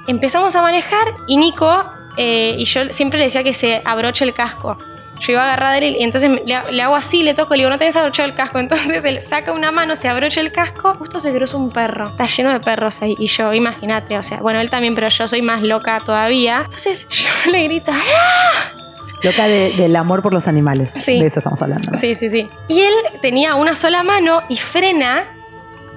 empezamos 0.08 0.56
a 0.56 0.62
manejar 0.62 1.08
y 1.28 1.38
Nico, 1.38 1.86
eh, 2.17 2.56
y 2.58 2.65
yo 2.65 2.91
siempre 2.91 3.19
le 3.19 3.26
decía 3.26 3.43
que 3.43 3.54
se 3.54 3.82
abroche 3.86 4.26
el 4.26 4.34
casco. 4.34 4.78
Yo 5.19 5.34
iba 5.34 5.41
a 5.41 5.45
agarrar 5.45 5.84
él 5.84 5.97
y 5.99 6.03
entonces 6.03 6.29
le, 6.45 6.82
hago 6.82 6.95
así, 6.95 7.23
le 7.23 7.34
toco, 7.34 7.53
le 7.53 7.62
digo, 7.62 7.69
no 7.69 7.77
tenés 7.77 7.95
abrochado 7.95 8.27
el 8.29 8.36
casco. 8.36 8.60
Entonces 8.69 9.03
él 9.05 9.21
saca 9.21 9.51
una 9.51 9.71
mano, 9.71 9.95
se 9.95 10.08
abrocha 10.08 10.41
el 10.41 10.51
casco, 10.51 10.93
justo 10.95 11.19
se 11.19 11.34
cruza 11.34 11.58
un 11.58 11.71
perro. 11.71 12.10
Está 12.10 12.25
lleno 12.25 12.51
de 12.51 12.60
perros 12.60 13.01
ahí. 13.01 13.15
Y 13.19 13.27
yo, 13.27 13.53
imagínate, 13.53 14.17
o 14.17 14.23
sea, 14.23 14.39
bueno, 14.39 14.60
él 14.60 14.69
también, 14.69 14.95
pero 14.95 15.10
yo 15.10 15.27
soy 15.27 15.41
más 15.41 15.62
loca 15.62 15.99
todavía. 16.05 16.62
Entonces 16.65 17.08
yo 17.10 17.51
le 17.51 17.63
grito, 17.63 17.91
¡Ah! 17.93 18.75
Loca 19.21 19.47
del 19.47 19.95
amor 19.97 20.21
por 20.21 20.34
los 20.34 20.47
animales. 20.47 21.05
De 21.05 21.25
eso 21.25 21.39
estamos 21.39 21.62
hablando. 21.62 21.93
Sí, 21.95 22.15
sí, 22.15 22.29
sí. 22.29 22.47
Y 22.69 22.79
él 22.79 22.93
tenía 23.21 23.55
una 23.55 23.75
sola 23.75 24.01
mano 24.01 24.39
y 24.47 24.55
frena 24.55 25.25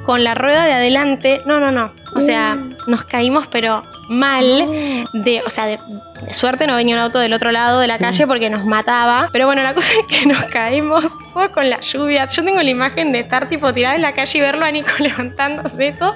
con 0.05 0.25
la 0.25 0.35
rueda 0.35 0.65
de 0.65 0.73
adelante. 0.73 1.41
No, 1.47 1.61
no, 1.61 1.71
no. 1.71 1.93
O 2.17 2.21
sea, 2.21 2.57
mm. 2.57 2.79
nos 2.89 3.05
caímos, 3.05 3.47
pero 3.47 3.85
mal. 4.13 5.05
De, 5.13 5.43
o 5.47 5.51
sea, 5.51 5.67
de, 5.67 5.79
suerte 6.31 6.67
no 6.67 6.77
venía 6.77 6.95
un 6.95 7.03
auto 7.03 7.19
del 7.19 7.33
otro 7.33 7.53
lado 7.53 7.81
de 7.81 7.87
la 7.87 7.99
calle 7.99 8.27
porque 8.27 8.51
nos 8.51 8.65
mataba. 8.65 9.29
Pero 9.33 9.47
bueno, 9.47 9.63
la 9.63 9.75
cosa 9.75 9.93
es 9.93 10.07
que 10.07 10.27
nos 10.27 10.45
caímos 10.45 11.19
todo 11.33 11.51
con 11.51 11.69
la 11.69 11.81
lluvia. 11.81 12.29
Yo 12.29 12.45
tengo 12.45 12.63
la 12.63 12.71
imagen 12.71 13.13
de 13.13 13.21
estar 13.21 13.49
tipo 13.49 13.73
tirada 13.73 13.97
en 13.97 14.03
la 14.03 14.13
calle 14.13 14.39
y 14.39 14.41
verlo 14.41 14.65
a 14.65 14.71
Nico 14.71 14.91
levantándose 14.99 15.95
todo. 15.99 16.15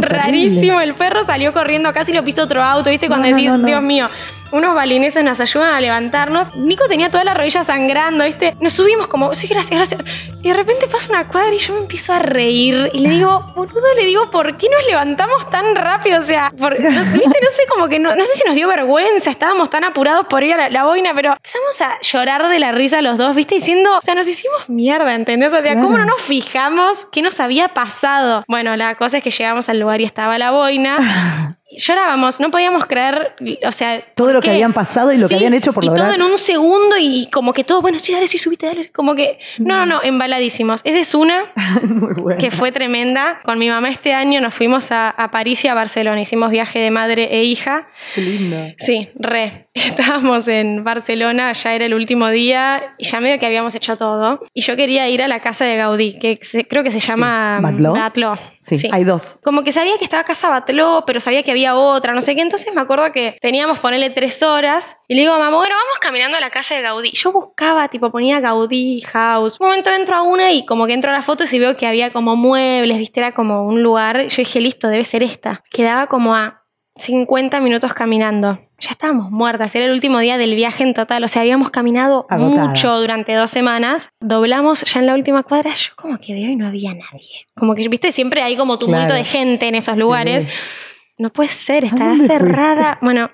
Rarísimo. 0.00 0.80
El 0.80 0.94
perro 0.94 1.24
salió 1.24 1.52
corriendo, 1.52 1.92
casi 1.92 2.12
lo 2.12 2.24
pisó 2.24 2.44
otro 2.44 2.62
auto, 2.62 2.90
¿viste? 2.90 3.08
Cuando 3.08 3.28
decís, 3.28 3.52
Dios 3.64 3.82
mío 3.82 4.08
unos 4.54 4.74
balineses 4.74 5.24
nos 5.24 5.40
ayudan 5.40 5.74
a 5.74 5.80
levantarnos. 5.80 6.54
Nico 6.54 6.84
tenía 6.88 7.10
toda 7.10 7.24
la 7.24 7.34
rodilla 7.34 7.64
sangrando, 7.64 8.24
¿viste? 8.24 8.56
Nos 8.60 8.72
subimos 8.72 9.08
como, 9.08 9.34
sí, 9.34 9.48
gracias, 9.48 9.76
gracias. 9.76 10.00
Y 10.42 10.48
de 10.48 10.54
repente 10.54 10.86
pasa 10.86 11.08
una 11.10 11.26
cuadra 11.28 11.52
y 11.52 11.58
yo 11.58 11.74
me 11.74 11.80
empiezo 11.80 12.12
a 12.12 12.20
reír. 12.20 12.90
Y 12.92 13.00
le 13.00 13.10
digo, 13.10 13.52
boludo, 13.56 13.94
le 13.96 14.04
digo, 14.04 14.30
¿por 14.30 14.56
qué 14.56 14.68
nos 14.68 14.86
levantamos 14.86 15.50
tan 15.50 15.74
rápido? 15.74 16.20
O 16.20 16.22
sea, 16.22 16.50
¿viste? 16.54 16.88
No 16.88 17.50
sé, 17.50 17.66
como 17.68 17.88
que 17.88 17.98
no, 17.98 18.14
no 18.14 18.24
sé 18.24 18.34
si 18.34 18.44
nos 18.46 18.54
dio 18.54 18.68
vergüenza, 18.68 19.30
estábamos 19.30 19.70
tan 19.70 19.84
apurados 19.84 20.26
por 20.26 20.42
ir 20.44 20.54
a 20.54 20.70
la, 20.70 20.84
boina, 20.84 21.12
pero 21.14 21.32
empezamos 21.32 21.80
a 21.80 21.98
llorar 22.00 22.48
de 22.48 22.58
la 22.58 22.72
risa 22.72 23.02
los 23.02 23.18
dos, 23.18 23.34
¿viste? 23.34 23.56
Diciendo, 23.56 23.98
o 23.98 24.02
sea, 24.02 24.14
nos 24.14 24.28
hicimos 24.28 24.68
mierda, 24.68 25.14
¿entendés? 25.14 25.52
O 25.52 25.60
sea, 25.60 25.74
¿cómo 25.74 25.98
no 25.98 26.04
nos 26.04 26.22
fijamos 26.22 27.06
qué 27.10 27.22
nos 27.22 27.40
había 27.40 27.68
pasado? 27.68 28.44
Bueno, 28.48 28.76
la 28.76 28.94
cosa 28.94 29.18
es 29.18 29.24
que 29.24 29.30
llegamos 29.30 29.68
al 29.68 29.80
lugar 29.80 30.00
y 30.00 30.04
estaba 30.04 30.38
la 30.38 30.50
boina. 30.50 30.98
llorábamos, 31.76 32.40
no 32.40 32.50
podíamos 32.50 32.86
creer, 32.86 33.34
o 33.66 33.72
sea... 33.72 34.02
Todo 34.14 34.32
lo 34.32 34.40
que, 34.40 34.50
habían 34.50 34.72
pasado 34.72 35.12
y 35.12 35.18
lo 35.18 35.28
que 35.28 35.36
habían 35.36 35.54
hecho 35.54 35.72
por 35.72 35.84
y 35.84 35.88
lograr. 35.88 36.06
todo 36.06 36.14
en 36.14 36.22
un 36.22 36.38
segundo 36.38 36.96
y 36.98 37.28
como 37.30 37.52
que 37.52 37.64
todo, 37.64 37.80
bueno, 37.80 37.98
sí, 37.98 38.12
dale, 38.12 38.26
sí, 38.28 38.38
subite, 38.38 38.66
dale, 38.66 38.88
como 38.90 39.14
que... 39.14 39.38
No, 39.58 39.78
no, 39.78 39.86
no, 39.86 40.02
embaladísimos. 40.02 40.80
Esa 40.84 40.98
es 40.98 41.14
una 41.14 41.52
que 42.38 42.50
fue 42.50 42.72
tremenda. 42.72 43.40
Con 43.44 43.58
mi 43.58 43.68
mamá 43.68 43.88
este 43.88 44.12
año 44.12 44.40
nos 44.40 44.54
fuimos 44.54 44.90
a, 44.92 45.10
a, 45.10 45.30
París 45.30 45.64
y 45.64 45.68
a 45.68 45.74
Barcelona, 45.74 46.20
hicimos 46.20 46.50
viaje 46.50 46.78
de 46.78 46.90
madre 46.90 47.28
e 47.30 47.44
hija. 47.44 47.88
Qué 48.14 48.20
linda. 48.20 48.74
Sí, 48.78 49.10
re. 49.16 49.63
Estábamos 49.84 50.46
en 50.46 50.84
Barcelona, 50.84 51.52
ya 51.52 51.74
era 51.74 51.84
el 51.86 51.94
último 51.94 52.28
día 52.28 52.94
y 52.96 53.04
ya 53.06 53.18
medio 53.18 53.40
que 53.40 53.46
habíamos 53.46 53.74
hecho 53.74 53.96
todo. 53.96 54.40
Y 54.54 54.60
yo 54.62 54.76
quería 54.76 55.08
ir 55.08 55.20
a 55.20 55.26
la 55.26 55.40
casa 55.40 55.64
de 55.64 55.76
Gaudí, 55.76 56.16
que 56.20 56.38
creo 56.68 56.84
que 56.84 56.92
se 56.92 57.00
llama 57.00 57.58
Batló. 57.60 58.36
Sí, 58.60 58.88
hay 58.92 59.02
dos. 59.02 59.40
Como 59.42 59.64
que 59.64 59.72
sabía 59.72 59.98
que 59.98 60.04
estaba 60.04 60.22
casa 60.22 60.48
Batló, 60.48 61.02
pero 61.08 61.18
sabía 61.18 61.42
que 61.42 61.50
había 61.50 61.74
otra, 61.74 62.14
no 62.14 62.22
sé 62.22 62.36
qué. 62.36 62.42
Entonces 62.42 62.72
me 62.72 62.80
acuerdo 62.80 63.10
que 63.10 63.36
teníamos 63.42 63.80
ponerle 63.80 64.10
tres 64.10 64.44
horas 64.44 64.96
y 65.08 65.16
le 65.16 65.22
digo 65.22 65.34
a 65.34 65.38
mamá, 65.38 65.56
bueno, 65.56 65.74
vamos 65.74 65.98
caminando 66.00 66.38
a 66.38 66.40
la 66.40 66.50
casa 66.50 66.76
de 66.76 66.82
Gaudí. 66.82 67.10
Yo 67.12 67.32
buscaba, 67.32 67.88
tipo, 67.88 68.12
ponía 68.12 68.38
Gaudí 68.38 69.00
House. 69.00 69.58
Un 69.58 69.66
momento 69.66 69.90
entro 69.90 70.14
a 70.14 70.22
una 70.22 70.52
y 70.52 70.64
como 70.64 70.86
que 70.86 70.92
entro 70.92 71.10
a 71.10 71.14
la 71.14 71.22
foto 71.22 71.44
y 71.50 71.58
veo 71.58 71.76
que 71.76 71.88
había 71.88 72.12
como 72.12 72.36
muebles, 72.36 72.96
viste, 72.96 73.18
era 73.18 73.32
como 73.32 73.66
un 73.66 73.82
lugar. 73.82 74.28
Yo 74.28 74.36
dije, 74.36 74.60
listo, 74.60 74.86
debe 74.86 75.04
ser 75.04 75.24
esta. 75.24 75.64
Quedaba 75.70 76.06
como 76.06 76.36
a 76.36 76.63
50 76.96 77.60
minutos 77.60 77.92
caminando. 77.92 78.60
Ya 78.78 78.92
estábamos 78.92 79.30
muertas, 79.30 79.74
era 79.74 79.86
el 79.86 79.92
último 79.92 80.18
día 80.18 80.36
del 80.36 80.54
viaje 80.54 80.84
en 80.84 80.94
total, 80.94 81.24
o 81.24 81.28
sea, 81.28 81.42
habíamos 81.42 81.70
caminado 81.70 82.26
mucho 82.30 82.98
durante 82.98 83.34
dos 83.34 83.50
semanas, 83.50 84.10
doblamos 84.20 84.84
ya 84.84 85.00
en 85.00 85.06
la 85.06 85.14
última 85.14 85.42
cuadra, 85.42 85.72
yo 85.74 85.92
como 85.96 86.18
que 86.18 86.34
veo 86.34 86.50
y 86.50 86.56
no 86.56 86.66
había 86.66 86.92
nadie. 86.92 87.46
Como 87.56 87.74
que, 87.74 87.88
viste, 87.88 88.12
siempre 88.12 88.42
hay 88.42 88.56
como 88.56 88.78
tumulto 88.78 89.14
de 89.14 89.24
gente 89.24 89.68
en 89.68 89.74
esos 89.74 89.96
lugares. 89.96 90.46
No 91.16 91.30
puede 91.30 91.50
ser, 91.50 91.84
está 91.84 92.16
cerrada. 92.16 92.98
Bueno, 93.00 93.30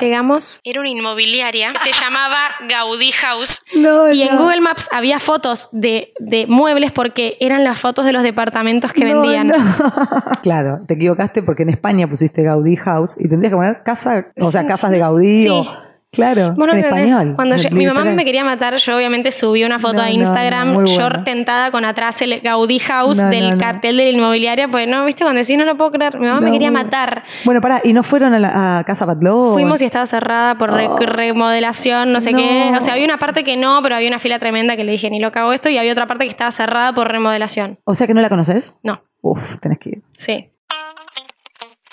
Llegamos, 0.00 0.60
era 0.64 0.80
una 0.80 0.88
inmobiliaria, 0.88 1.72
se 1.74 1.92
llamaba 1.92 2.36
Gaudí 2.68 3.12
House. 3.12 3.64
y 3.72 4.22
en 4.22 4.36
Google 4.36 4.60
Maps 4.60 4.88
había 4.92 5.20
fotos 5.20 5.68
de, 5.72 6.12
muebles 6.48 6.92
porque 6.92 7.36
eran 7.40 7.64
las 7.64 7.80
fotos 7.80 8.04
de 8.04 8.12
los 8.12 8.22
departamentos 8.22 8.92
que 8.92 9.04
vendían. 9.04 9.52
claro, 10.42 10.80
te 10.86 10.94
equivocaste 10.94 11.42
porque 11.42 11.62
en 11.62 11.70
España 11.70 12.08
pusiste 12.08 12.42
Gaudí 12.42 12.76
House 12.76 13.16
y 13.18 13.28
tendrías 13.28 13.52
que 13.52 13.56
poner 13.56 13.82
casa, 13.82 14.26
o 14.40 14.50
sea, 14.50 14.66
casas 14.66 14.90
de 14.90 14.98
Gaudí 14.98 15.48
o 15.48 15.83
Claro, 16.14 16.54
en 16.56 16.78
español. 16.78 17.32
Cuando 17.34 17.56
mi 17.70 17.86
mamá 17.86 18.04
me 18.04 18.24
quería 18.24 18.44
matar, 18.44 18.76
yo 18.76 18.96
obviamente 18.96 19.30
subí 19.30 19.64
una 19.64 19.78
foto 19.78 20.00
a 20.00 20.10
Instagram, 20.10 20.84
yo 20.86 21.08
tentada 21.24 21.70
con 21.70 21.84
atrás 21.84 22.22
el 22.22 22.40
Gaudí 22.40 22.78
House 22.78 23.18
del 23.28 23.58
cartel 23.58 23.96
de 23.96 24.04
la 24.04 24.10
inmobiliaria, 24.10 24.68
pues 24.68 24.88
no, 24.88 25.04
viste, 25.04 25.24
cuando 25.24 25.40
decís 25.40 25.56
no 25.56 25.64
lo 25.64 25.76
puedo 25.76 25.92
creer, 25.92 26.18
mi 26.18 26.26
mamá 26.26 26.40
me 26.40 26.52
quería 26.52 26.70
matar. 26.70 27.24
Bueno, 27.44 27.60
pará, 27.60 27.80
¿y 27.84 27.92
no 27.92 28.02
fueron 28.02 28.34
a, 28.34 28.38
la, 28.38 28.84
Casa 28.86 29.06
Patló? 29.06 29.52
Fuimos 29.52 29.82
y 29.82 29.84
estaba 29.84 30.06
cerrada 30.06 30.56
por 30.56 30.70
oh. 30.70 30.96
remodelación, 30.98 32.12
no 32.12 32.20
sé 32.20 32.32
qué. 32.32 32.72
O 32.76 32.80
sea, 32.80 32.94
había 32.94 33.04
una 33.04 33.18
parte 33.18 33.44
que 33.44 33.56
no, 33.56 33.80
pero 33.82 33.96
había 33.96 34.08
una 34.08 34.18
fila 34.18 34.38
tremenda 34.38 34.76
que 34.76 34.84
le 34.84 34.92
dije, 34.92 35.10
ni 35.10 35.20
lo 35.20 35.32
cago 35.32 35.52
esto, 35.52 35.68
y 35.68 35.78
había 35.78 35.92
otra 35.92 36.06
parte 36.06 36.24
que 36.24 36.30
estaba 36.30 36.50
cerrada 36.50 36.94
por 36.94 37.08
remodelación. 37.08 37.78
O 37.84 37.94
sea 37.94 38.06
que 38.06 38.14
no 38.14 38.20
la 38.20 38.28
conoces? 38.28 38.76
No. 38.82 39.02
Uf, 39.20 39.58
tenés 39.60 39.78
que 39.78 39.90
ir. 39.90 40.02
Sí. 40.18 40.50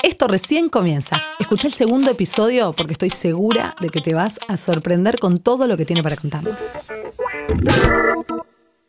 Esto 0.04 0.28
recién 0.28 0.70
comienza. 0.70 1.22
Escucha 1.40 1.68
el 1.68 1.74
segundo 1.74 2.10
episodio 2.10 2.74
porque 2.74 2.94
estoy 2.94 3.12
segura 3.12 3.76
de 3.80 3.90
que 3.90 4.02
te 4.02 4.16
vas 4.16 4.40
a 4.48 4.58
sorprender 4.58 5.20
con 5.20 5.40
todo 5.40 5.68
lo 5.68 5.78
que 5.78 5.86
tiene 5.86 6.02
para 6.02 6.16
contarnos. 6.16 6.72